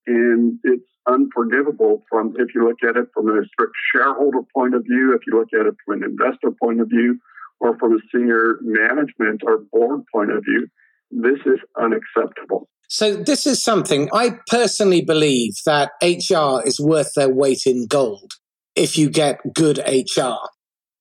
[0.07, 4.83] And it's unforgivable from, if you look at it from a strict shareholder point of
[4.83, 7.19] view, if you look at it from an investor point of view,
[7.61, 10.69] or from a senior management or board point of view,
[11.11, 12.69] this is unacceptable.
[12.89, 18.33] So, this is something I personally believe that HR is worth their weight in gold
[18.77, 20.37] if you get good HR.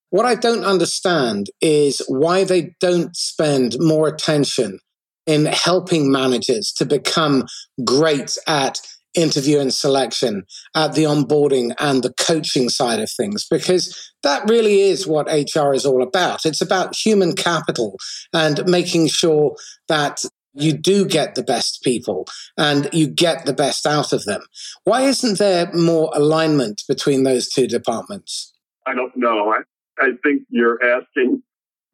[0.10, 4.80] What I don't understand is why they don't spend more attention
[5.28, 7.44] in helping managers to become
[7.84, 8.80] great at
[9.16, 10.44] interview and selection,
[10.76, 15.74] at the onboarding and the coaching side of things, because that really is what HR
[15.74, 16.46] is all about.
[16.46, 17.98] It's about human capital
[18.34, 19.56] and making sure
[19.88, 20.24] that
[20.56, 22.26] you do get the best people
[22.58, 24.42] and you get the best out of them.
[24.86, 28.54] Why isn't there more alignment between those two departments?
[28.88, 29.52] I don't know.
[29.52, 29.62] I,
[30.00, 31.44] I think you're asking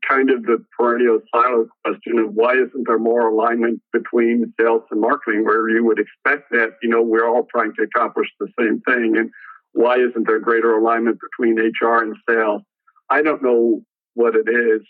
[0.07, 5.01] kind of the perennial silo question of why isn't there more alignment between sales and
[5.01, 8.81] marketing where you would expect that, you know, we're all trying to accomplish the same
[8.87, 9.17] thing.
[9.17, 9.29] And
[9.73, 12.61] why isn't there greater alignment between HR and sales?
[13.09, 13.81] I don't know
[14.15, 14.81] what it is.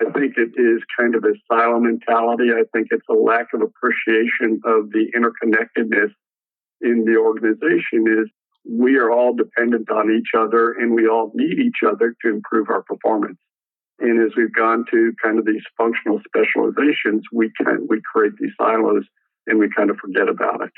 [0.00, 2.50] I think it is kind of a silo mentality.
[2.50, 6.12] I think it's a lack of appreciation of the interconnectedness
[6.80, 8.30] in the organization is
[8.68, 12.68] we are all dependent on each other and we all need each other to improve
[12.68, 13.38] our performance.
[13.98, 18.52] And as we've gone to kind of these functional specializations, we can we create these
[18.58, 19.04] silos
[19.46, 20.70] and we kind of forget about it.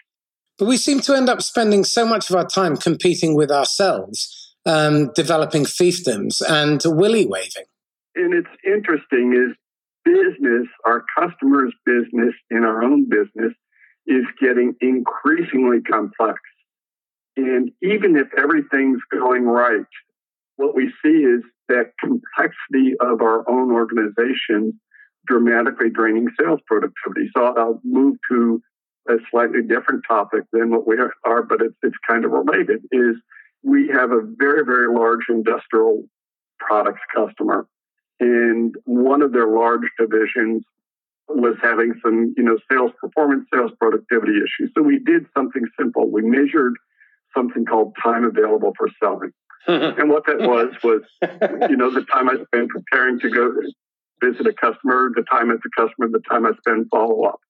[0.58, 4.54] But we seem to end up spending so much of our time competing with ourselves,
[4.66, 7.64] um, developing fiefdoms and willy waving.
[8.14, 9.56] And it's interesting is
[10.04, 13.52] business, our customers' business and our own business
[14.06, 16.38] is getting increasingly complex.
[17.36, 19.86] And even if everything's going right,
[20.56, 24.78] what we see is that complexity of our own organization
[25.26, 27.30] dramatically draining sales productivity.
[27.36, 28.60] So I'll move to
[29.08, 33.16] a slightly different topic than what we are, but it's, it's kind of related, is
[33.62, 36.04] we have a very, very large industrial
[36.58, 37.66] products customer.
[38.20, 40.62] And one of their large divisions
[41.28, 44.70] was having some, you know, sales performance, sales productivity issues.
[44.76, 46.10] So we did something simple.
[46.10, 46.74] We measured
[47.36, 49.32] something called time available for selling.
[49.98, 51.02] and what that was was,
[51.70, 53.52] you know, the time I spent preparing to go
[54.22, 57.40] visit a customer, the time at the customer, the time I spend follow up.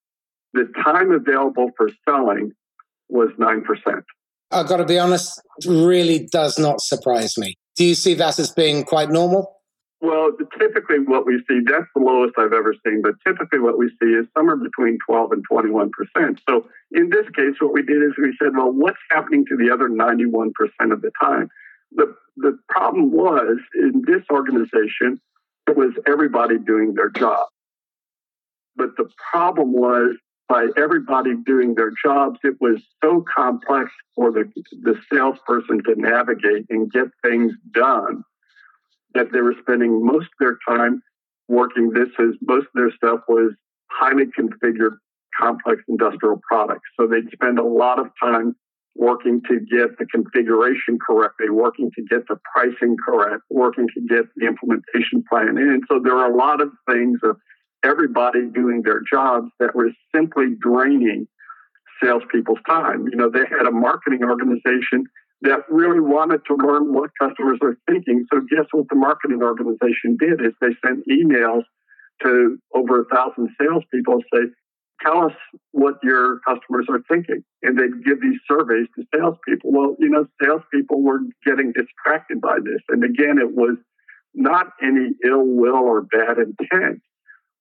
[0.53, 2.53] The time available for selling
[3.09, 3.63] was 9%.
[4.51, 7.57] I've got to be honest, really does not surprise me.
[7.77, 9.51] Do you see that as being quite normal?
[10.01, 13.91] Well, typically what we see, that's the lowest I've ever seen, but typically what we
[14.01, 15.91] see is somewhere between 12 and 21%.
[16.49, 19.73] So in this case, what we did is we said, well, what's happening to the
[19.73, 20.51] other 91%
[20.93, 21.49] of the time?
[21.95, 25.21] The, the problem was in this organization,
[25.69, 27.47] it was everybody doing their job.
[28.77, 30.17] But the problem was
[30.49, 34.51] by everybody doing their jobs, it was so complex for the,
[34.83, 38.23] the salesperson to navigate and get things done
[39.15, 41.03] that they were spending most of their time
[41.49, 43.53] working this is most of their stuff was
[43.91, 44.97] highly configured
[45.39, 46.89] complex industrial products.
[46.99, 48.55] So they'd spend a lot of time
[48.97, 54.25] working to get the configuration correctly, working to get the pricing correct, working to get
[54.37, 57.37] the implementation plan And So there are a lot of things of
[57.83, 61.27] everybody doing their jobs that were simply draining
[62.03, 63.07] salespeople's time.
[63.11, 65.05] You know, they had a marketing organization
[65.43, 68.25] that really wanted to learn what customers are thinking.
[68.33, 71.63] So guess what the marketing organization did is they sent emails
[72.23, 74.53] to over a thousand salespeople and say,
[75.03, 75.33] tell us
[75.73, 77.45] what your customers are thinking.
[77.63, 79.73] And they'd give these surveys to salespeople.
[79.73, 82.81] Well, you know, salespeople were getting distracted by this.
[82.89, 83.77] And again, it was
[84.35, 87.01] not any ill will or bad intent,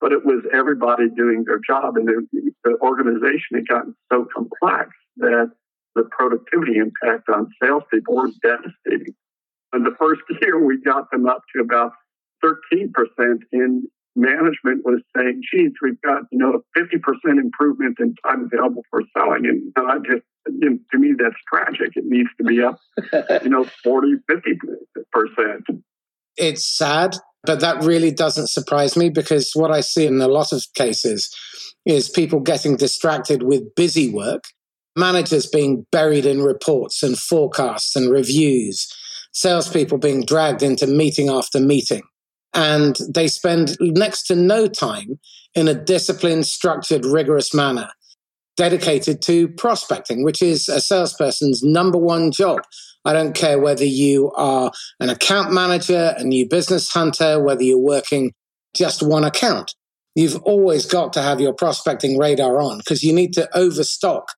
[0.01, 1.97] but it was everybody doing their job.
[1.97, 5.51] And the, the organization had gotten so complex that
[5.95, 9.13] the productivity impact on salespeople was devastating.
[9.73, 11.93] In the first year, we got them up to about
[12.43, 12.89] 13%
[13.51, 18.83] in management was saying, geez, we've got, you know, a 50% improvement in time available
[18.89, 19.71] for selling.
[19.75, 21.95] And I just, you know, to me, that's tragic.
[21.95, 22.79] It needs to be up,
[23.43, 25.83] you know, 40, 50%.
[26.37, 30.51] It's sad, but that really doesn't surprise me because what I see in a lot
[30.51, 31.35] of cases
[31.85, 34.43] is people getting distracted with busy work,
[34.95, 38.87] managers being buried in reports and forecasts and reviews,
[39.33, 42.03] salespeople being dragged into meeting after meeting
[42.53, 45.19] and they spend next to no time
[45.55, 47.89] in a disciplined, structured, rigorous manner
[48.55, 52.59] dedicated to prospecting, which is a salesperson's number one job.
[53.05, 57.77] I don't care whether you are an account manager, a new business hunter, whether you're
[57.77, 58.31] working
[58.75, 59.73] just one account.
[60.15, 64.29] You've always got to have your prospecting radar on because you need to overstock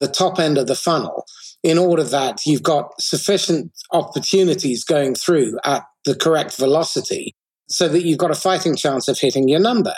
[0.00, 1.24] the top end of the funnel
[1.62, 7.34] in order that you've got sufficient opportunities going through at the correct velocity
[7.70, 9.94] so that you've got a fighting chance of hitting your number.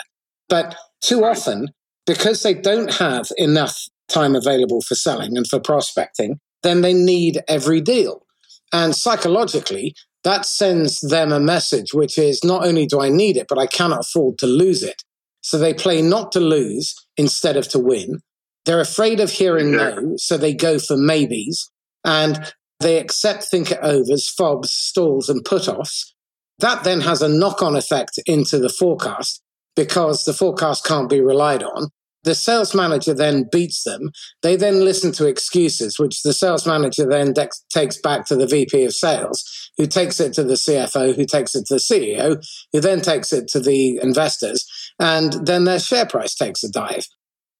[0.47, 1.69] But too often,
[2.05, 3.77] because they don't have enough
[4.09, 8.25] time available for selling and for prospecting, then they need every deal.
[8.71, 13.47] And psychologically, that sends them a message, which is not only do I need it,
[13.49, 15.03] but I cannot afford to lose it.
[15.41, 18.19] So they play not to lose instead of to win.
[18.65, 21.69] They're afraid of hearing no, so they go for maybes
[22.05, 26.12] and they accept think it overs, fobs, stalls, and put offs
[26.63, 29.41] that then has a knock on effect into the forecast
[29.75, 31.89] because the forecast can't be relied on.
[32.23, 34.11] The sales manager then beats them.
[34.43, 38.47] They then listen to excuses, which the sales manager then de- takes back to the
[38.47, 39.43] VP of sales,
[39.77, 42.41] who takes it to the CFO, who takes it to the CEO,
[42.71, 44.65] who then takes it to the investors,
[44.99, 47.05] and then their share price takes a dive.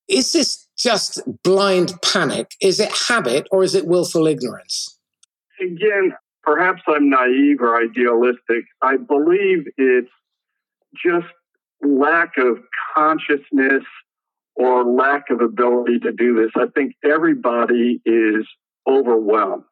[0.07, 2.51] Is this just blind panic?
[2.61, 4.97] Is it habit or is it willful ignorance?
[5.59, 6.13] Again,
[6.43, 8.65] perhaps I'm naive or idealistic.
[8.81, 10.11] I believe it's
[10.95, 11.27] just
[11.81, 12.57] lack of
[12.95, 13.83] consciousness
[14.55, 16.51] or lack of ability to do this.
[16.55, 18.45] I think everybody is
[18.87, 19.63] overwhelmed,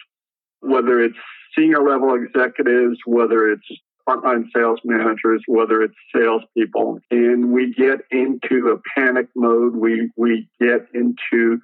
[0.61, 1.17] whether it's
[1.57, 3.67] senior level executives, whether it's
[4.07, 9.75] frontline sales managers, whether it's salespeople, and we get into a panic mode.
[9.75, 11.59] We we get into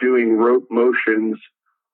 [0.00, 1.38] doing rote motions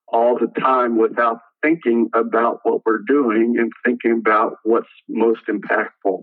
[0.08, 6.22] all the time without thinking about what we're doing and thinking about what's most impactful.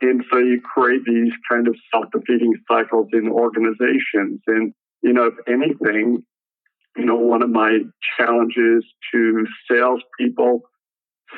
[0.00, 4.40] And so you create these kind of self defeating cycles in organizations.
[4.46, 4.72] And,
[5.02, 6.22] you know, if anything,
[6.96, 7.78] you know, one of my
[8.18, 10.62] challenges to salespeople,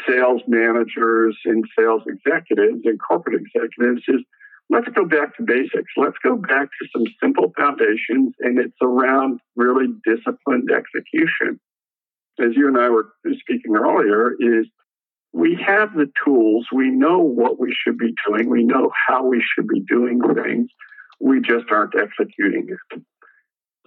[0.08, 4.22] sales managers, and sales executives and corporate executives is
[4.68, 5.92] let's go back to basics.
[5.96, 11.60] Let's go back to some simple foundations, and it's around really disciplined execution
[12.40, 14.66] as you and I were speaking earlier, is
[15.32, 16.66] we have the tools.
[16.72, 18.48] We know what we should be doing.
[18.48, 20.70] We know how we should be doing things.
[21.20, 23.02] We just aren't executing it.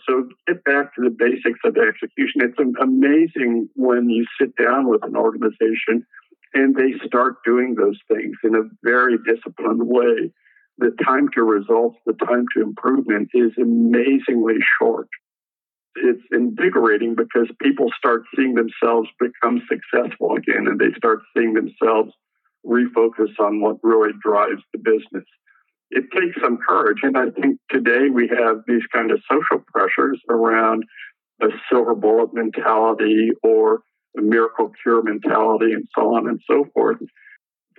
[0.07, 2.41] So get back to the basics of execution.
[2.41, 6.05] It's amazing when you sit down with an organization
[6.53, 10.31] and they start doing those things in a very disciplined way.
[10.77, 15.09] The time to results, the time to improvement is amazingly short
[15.95, 22.13] it's invigorating because people start seeing themselves become successful again and they start seeing themselves
[22.65, 25.25] refocus on what really drives the business.
[25.91, 26.99] It takes some courage.
[27.01, 30.83] And I think today we have these kind of social pressures around
[31.41, 33.81] a silver bullet mentality or
[34.17, 36.97] a miracle cure mentality and so on and so forth.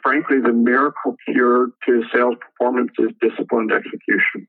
[0.03, 4.49] Frankly, the miracle cure to sales performance is disciplined execution.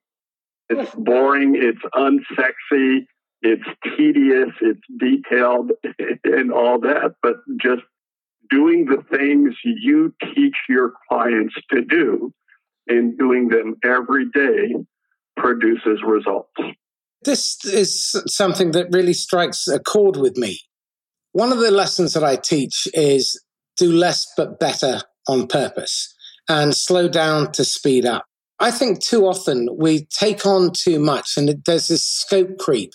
[0.69, 3.05] It's boring, it's unsexy,
[3.41, 3.63] it's
[3.97, 5.71] tedious, it's detailed,
[6.23, 7.81] and all that, but just
[8.49, 12.33] doing the things you teach your clients to do
[12.87, 14.75] and doing them every day
[15.37, 16.51] produces results.
[17.23, 20.59] This is something that really strikes a chord with me.
[21.33, 23.41] One of the lessons that I teach is
[23.77, 26.13] do less but better on purpose
[26.49, 28.25] and slow down to speed up.
[28.59, 32.91] I think too often we take on too much and there's this scope creep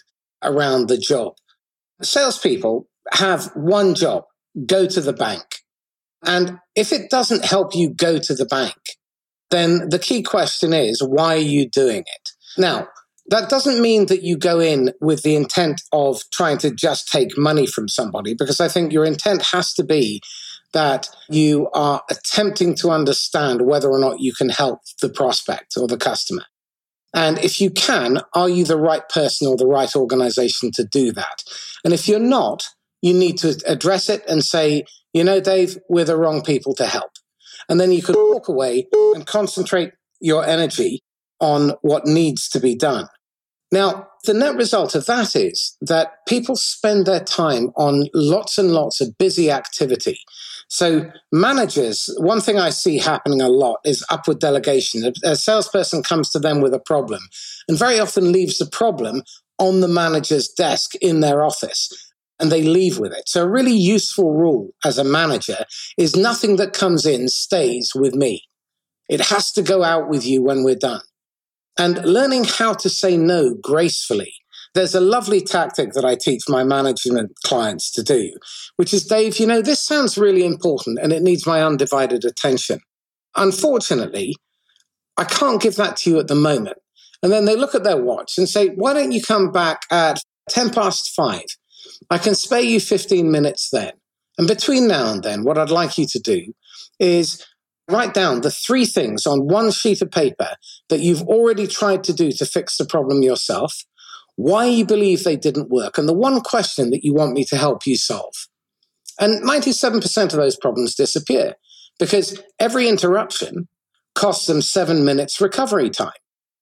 [0.47, 1.35] around the job.
[2.03, 4.25] Salespeople have one job
[4.67, 5.45] go to the bank.
[6.25, 8.75] And if it doesn't help you go to the bank,
[9.51, 12.31] then the key question is why are you doing it?
[12.59, 12.89] Now,
[13.29, 17.37] that doesn't mean that you go in with the intent of trying to just take
[17.37, 20.21] money from somebody, because I think your intent has to be
[20.73, 25.87] that you are attempting to understand whether or not you can help the prospect or
[25.87, 26.45] the customer.
[27.15, 31.13] And if you can, are you the right person or the right organization to do
[31.13, 31.43] that?
[31.85, 32.69] And if you're not,
[33.03, 36.87] you need to address it and say, you know, Dave, we're the wrong people to
[36.87, 37.13] help.
[37.69, 41.03] And then you could walk away and concentrate your energy
[41.41, 43.09] on what needs to be done.
[43.73, 48.71] Now, the net result of that is that people spend their time on lots and
[48.71, 50.19] lots of busy activity.
[50.69, 55.13] So, managers, one thing I see happening a lot is upward delegation.
[55.25, 57.21] A salesperson comes to them with a problem
[57.69, 59.23] and very often leaves the problem
[59.59, 61.91] on the manager's desk in their office
[62.39, 63.29] and they leave with it.
[63.29, 65.65] So, a really useful rule as a manager
[65.97, 68.43] is nothing that comes in stays with me.
[69.09, 71.03] It has to go out with you when we're done
[71.79, 74.35] and learning how to say no gracefully.
[74.77, 78.33] There's a lovely tactic that I teach my management clients to do,
[78.77, 82.81] which is Dave, you know, this sounds really important and it needs my undivided attention.
[83.37, 84.37] Unfortunately,
[85.17, 86.77] I can't give that to you at the moment.
[87.23, 90.21] And then they look at their watch and say, why don't you come back at
[90.51, 91.47] 10 past five?
[92.11, 93.93] I can spare you 15 minutes then.
[94.37, 96.53] And between now and then, what I'd like you to do
[97.01, 97.43] is
[97.89, 100.51] write down the three things on one sheet of paper
[100.91, 103.75] that you've already tried to do to fix the problem yourself,
[104.37, 107.57] why you believe they didn't work, and the one question that you want me to
[107.57, 108.35] help you solve.
[109.19, 111.55] And 97% of those problems disappear
[111.99, 113.69] because every interruption
[114.15, 116.11] costs them seven minutes recovery time.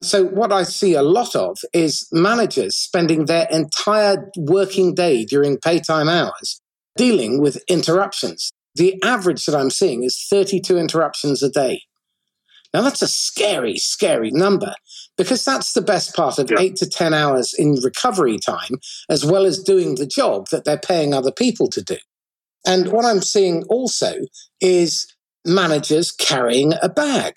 [0.02, 5.58] So, what I see a lot of is managers spending their entire working day during
[5.58, 6.60] pay time hours
[6.96, 11.82] dealing with interruptions the average that I'm seeing is 32 interruptions a day.
[12.72, 14.74] Now, that's a scary, scary number
[15.16, 16.58] because that's the best part of yeah.
[16.60, 20.78] eight to 10 hours in recovery time, as well as doing the job that they're
[20.78, 21.96] paying other people to do.
[22.66, 24.14] And what I'm seeing also
[24.60, 25.06] is
[25.44, 27.34] managers carrying a bag.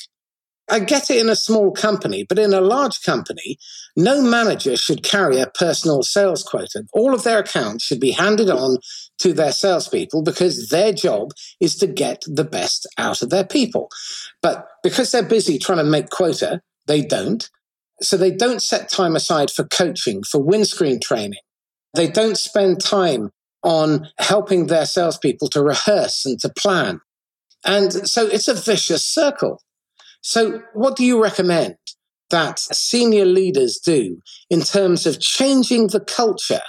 [0.70, 3.58] I get it in a small company, but in a large company,
[3.96, 6.84] no manager should carry a personal sales quota.
[6.92, 8.78] All of their accounts should be handed on
[9.20, 13.90] to their salespeople because their job is to get the best out of their people.
[14.42, 17.50] But because they're busy trying to make quota, they don't.
[18.02, 21.40] So they don't set time aside for coaching, for windscreen training.
[21.96, 23.32] They don't spend time
[23.64, 27.00] on helping their salespeople to rehearse and to plan.
[27.66, 29.62] And so it's a vicious circle.
[30.22, 31.76] So, what do you recommend
[32.30, 34.20] that senior leaders do
[34.50, 36.62] in terms of changing the culture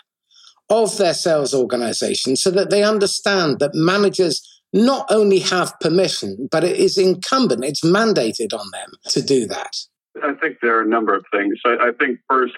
[0.70, 6.62] of their sales organization so that they understand that managers not only have permission, but
[6.62, 9.76] it is incumbent, it's mandated on them to do that?
[10.22, 11.58] I think there are a number of things.
[11.64, 12.54] I, I think first,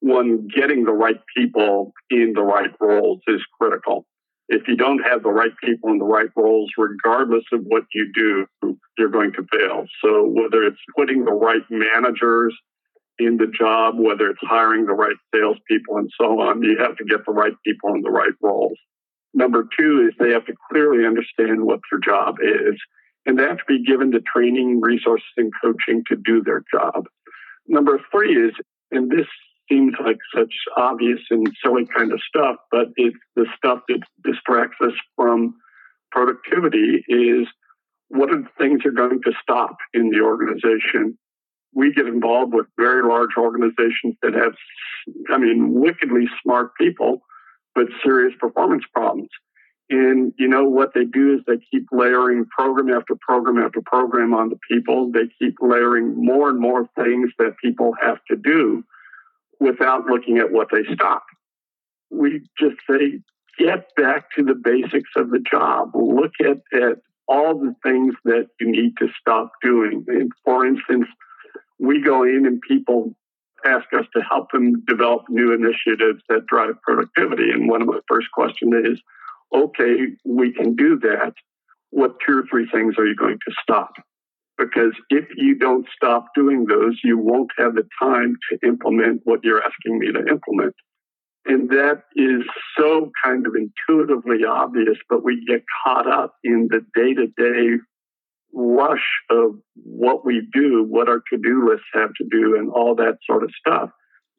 [0.00, 4.06] one, getting the right people in the right roles is critical
[4.48, 8.10] if you don't have the right people in the right roles, regardless of what you
[8.14, 9.84] do, you're going to fail.
[10.02, 12.56] So whether it's putting the right managers
[13.18, 17.04] in the job, whether it's hiring the right salespeople and so on, you have to
[17.04, 18.78] get the right people in the right roles.
[19.34, 22.80] Number two is they have to clearly understand what their job is,
[23.28, 27.04] and they have to be given the training, resources, and coaching to do their job.
[27.68, 28.52] Number three is,
[28.90, 29.26] and this
[29.70, 34.78] seems like such obvious and silly kind of stuff, but it's the stuff that distracts
[34.82, 35.54] us from
[36.10, 37.46] productivity is
[38.08, 41.18] what are the things that are going to stop in the organization?
[41.74, 44.54] We get involved with very large organizations that have,
[45.30, 47.20] I mean, wickedly smart people,
[47.74, 49.28] but serious performance problems.
[49.90, 54.34] And you know what they do is they keep layering program after program after program
[54.34, 55.10] on the people.
[55.10, 58.84] They keep layering more and more things that people have to do
[59.60, 61.24] without looking at what they stop.
[62.10, 63.20] We just say,
[63.58, 65.92] get back to the basics of the job.
[65.94, 70.04] Look at, at all the things that you need to stop doing.
[70.08, 71.06] And for instance,
[71.78, 73.14] we go in and people
[73.64, 77.50] ask us to help them develop new initiatives that drive productivity.
[77.50, 79.00] And one of my first questions is,
[79.54, 81.32] okay, we can do that.
[81.90, 83.92] What two or three things are you going to stop?
[84.58, 89.40] because if you don't stop doing those, you won't have the time to implement what
[89.44, 90.74] you're asking me to implement.
[91.46, 92.42] And that is
[92.76, 97.80] so kind of intuitively obvious, but we get caught up in the day to day
[98.52, 102.94] rush of what we do, what our to do lists have to do, and all
[102.96, 103.90] that sort of stuff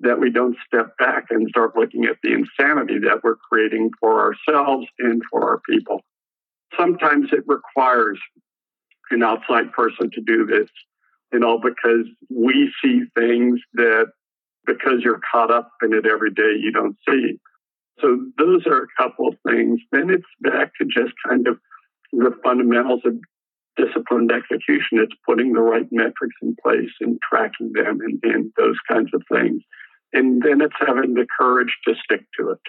[0.01, 4.19] that we don't step back and start looking at the insanity that we're creating for
[4.19, 6.01] ourselves and for our people.
[6.77, 8.19] Sometimes it requires
[9.11, 10.69] an outside person to do this,
[11.33, 14.07] you know, because we see things that
[14.65, 17.39] because you're caught up in it every day, you don't see.
[17.99, 19.79] So those are a couple of things.
[19.91, 21.57] Then it's back to just kind of
[22.13, 23.15] the fundamentals of
[23.75, 24.99] disciplined execution.
[24.99, 29.23] It's putting the right metrics in place and tracking them and, and those kinds of
[29.31, 29.61] things.
[30.13, 32.59] And then it's having the courage to stick to it.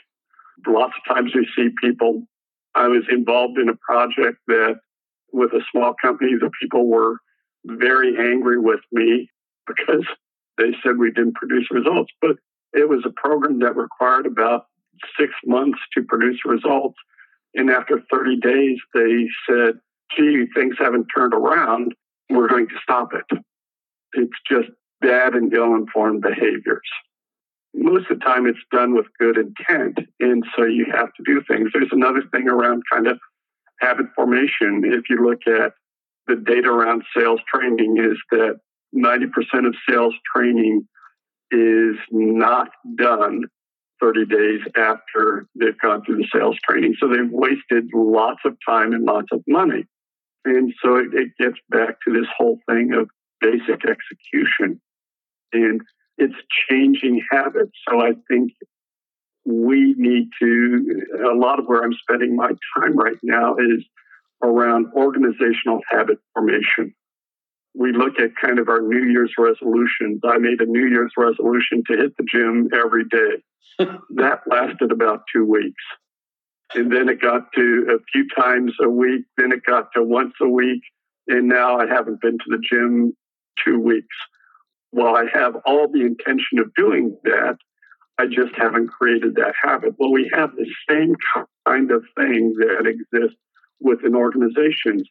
[0.66, 2.26] Lots of times we see people.
[2.74, 4.80] I was involved in a project that
[5.32, 7.16] with a small company, the people were
[7.64, 9.30] very angry with me
[9.66, 10.04] because
[10.58, 12.12] they said we didn't produce results.
[12.20, 12.36] But
[12.72, 14.66] it was a program that required about
[15.18, 16.96] six months to produce results.
[17.54, 19.80] And after 30 days, they said,
[20.16, 21.94] gee, things haven't turned around.
[22.28, 23.38] We're going to stop it.
[24.12, 24.68] It's just
[25.00, 26.86] bad and ill informed behaviors.
[27.74, 29.98] Most of the time, it's done with good intent.
[30.18, 31.70] And so you have to do things.
[31.72, 33.18] There's another thing around kind of
[33.80, 34.82] habit formation.
[34.84, 35.72] If you look at
[36.26, 38.58] the data around sales training, is that
[38.94, 40.86] 90% of sales training
[41.50, 43.44] is not done
[44.00, 46.94] 30 days after they've gone through the sales training.
[46.98, 49.84] So they've wasted lots of time and lots of money.
[50.44, 53.10] And so it, it gets back to this whole thing of
[53.40, 54.80] basic execution.
[55.52, 55.80] And
[56.20, 56.34] it's
[56.68, 57.72] changing habits.
[57.88, 58.52] So I think
[59.46, 61.02] we need to,
[61.32, 63.84] a lot of where I'm spending my time right now is
[64.42, 66.94] around organizational habit formation.
[67.74, 70.20] We look at kind of our New Year's resolutions.
[70.24, 73.42] I made a New Year's resolution to hit the gym every day.
[74.16, 75.82] that lasted about two weeks.
[76.74, 79.22] And then it got to a few times a week.
[79.36, 80.82] Then it got to once a week.
[81.28, 83.16] And now I haven't been to the gym
[83.64, 84.16] two weeks.
[84.92, 87.56] While I have all the intention of doing that,
[88.18, 89.94] I just haven't created that habit.
[89.98, 91.14] Well, we have the same
[91.66, 93.38] kind of thing that exists
[93.80, 95.08] within organizations.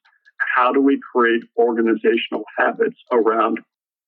[0.55, 3.59] How do we create organizational habits around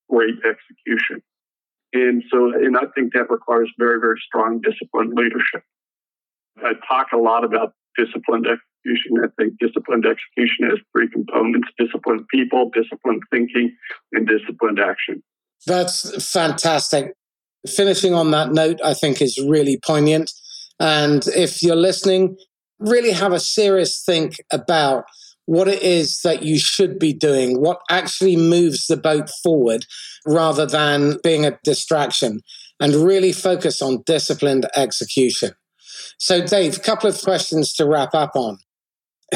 [0.08, 1.22] great execution?
[1.92, 5.62] And so, and I think that requires very, very strong disciplined leadership.
[6.58, 9.18] I talk a lot about disciplined execution.
[9.22, 13.76] I think disciplined execution has three components disciplined people, disciplined thinking,
[14.12, 15.22] and disciplined action.
[15.66, 17.14] That's fantastic.
[17.66, 20.30] Finishing on that note, I think is really poignant.
[20.80, 22.36] And if you're listening,
[22.80, 25.04] really have a serious think about
[25.46, 29.84] what it is that you should be doing, what actually moves the boat forward
[30.26, 32.40] rather than being a distraction,
[32.80, 35.52] and really focus on disciplined execution.
[36.18, 38.58] So, Dave, a couple of questions to wrap up on.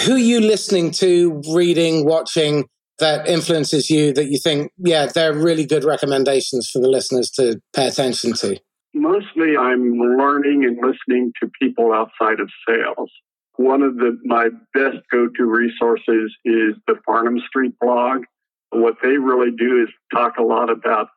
[0.05, 2.67] Who are you listening to, reading, watching
[2.99, 7.61] that influences you that you think, yeah, they're really good recommendations for the listeners to
[7.75, 8.59] pay attention to?
[8.95, 13.11] Mostly I'm learning and listening to people outside of sales.
[13.57, 18.25] One of the my best go-to resources is the Farnam Street blog.
[18.71, 21.09] What they really do is talk a lot about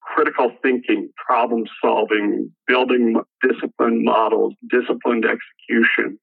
[0.00, 6.18] critical thinking, problem solving, building disciplined models, disciplined execution,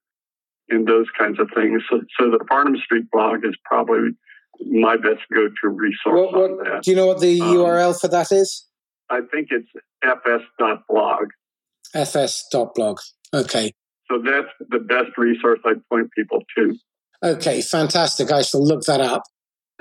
[0.69, 1.83] and those kinds of things.
[1.89, 4.11] So, so the Farnam Street blog is probably
[4.61, 6.31] my best go-to resource.
[6.31, 8.65] What, what, do you know what the um, URL for that is?
[9.09, 9.67] I think it's
[10.03, 11.27] fs.blog.
[11.93, 12.99] fs.blog.
[13.33, 13.73] Okay.
[14.09, 16.75] So that's the best resource I'd point people to.
[17.23, 18.31] Okay, fantastic.
[18.31, 19.23] I shall look that up.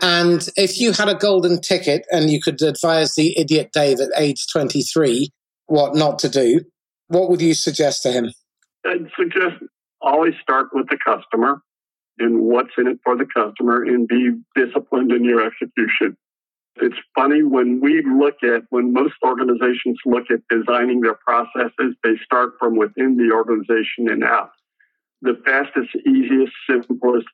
[0.01, 4.09] And if you had a golden ticket and you could advise the idiot Dave at
[4.17, 5.31] age 23
[5.67, 6.61] what not to do,
[7.09, 8.33] what would you suggest to him?
[8.87, 9.63] I'd suggest
[10.01, 11.63] always start with the customer
[12.19, 16.17] and what's in it for the customer and be disciplined in your execution.
[16.77, 22.17] It's funny when we look at, when most organizations look at designing their processes, they
[22.25, 24.53] start from within the organization and out.
[25.21, 27.29] The fastest, easiest, simplest,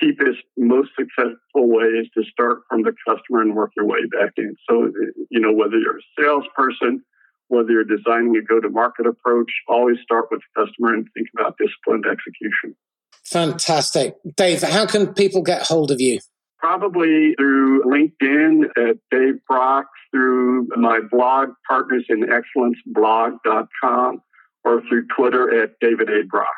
[0.00, 4.32] cheapest, most successful way is to start from the customer and work your way back
[4.38, 4.54] in.
[4.68, 4.90] So,
[5.30, 7.04] you know, whether you're a salesperson,
[7.48, 11.28] whether you're designing a go to market approach, always start with the customer and think
[11.38, 12.74] about disciplined execution.
[13.26, 14.14] Fantastic.
[14.36, 16.20] Dave, how can people get hold of you?
[16.58, 24.22] Probably through LinkedIn at Dave Brock, through my blog, partnersinexcellenceblog.com,
[24.64, 26.24] or through Twitter at David A.
[26.24, 26.48] Brock.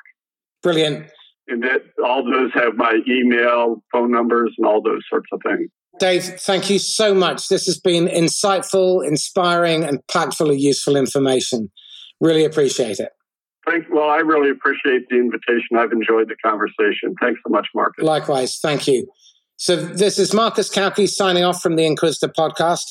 [0.63, 1.11] Brilliant.
[1.49, 5.71] And that all those have my email, phone numbers, and all those sorts of things.
[5.99, 7.49] Dave, thank you so much.
[7.49, 11.71] This has been insightful, inspiring, and packed full of useful information.
[12.21, 13.13] Really appreciate it.
[13.67, 15.77] Thank, well, I really appreciate the invitation.
[15.77, 17.15] I've enjoyed the conversation.
[17.21, 18.05] Thanks so much, Marcus.
[18.05, 18.59] Likewise.
[18.61, 19.09] Thank you.
[19.57, 22.85] So, this is Marcus Cauchi signing off from the Inquisitor podcast.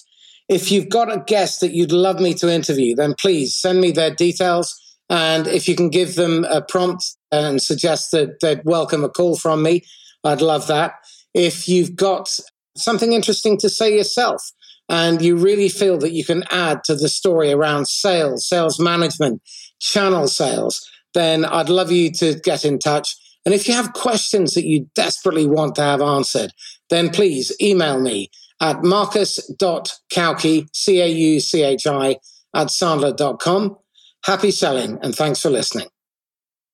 [0.49, 3.91] If you've got a guest that you'd love me to interview, then please send me
[3.91, 4.75] their details.
[5.09, 9.37] And if you can give them a prompt and suggest that they'd welcome a call
[9.37, 9.83] from me,
[10.23, 10.95] I'd love that.
[11.33, 12.37] If you've got
[12.75, 14.41] something interesting to say yourself,
[14.89, 19.41] and you really feel that you can add to the story around sales, sales management,
[19.79, 23.15] channel sales, then I'd love you to get in touch.
[23.45, 26.51] And if you have questions that you desperately want to have answered,
[26.89, 28.29] then please email me
[28.61, 32.17] at marcus.cauchi, C A U C H I,
[32.53, 33.77] at sandler.com.
[34.23, 35.87] Happy selling and thanks for listening.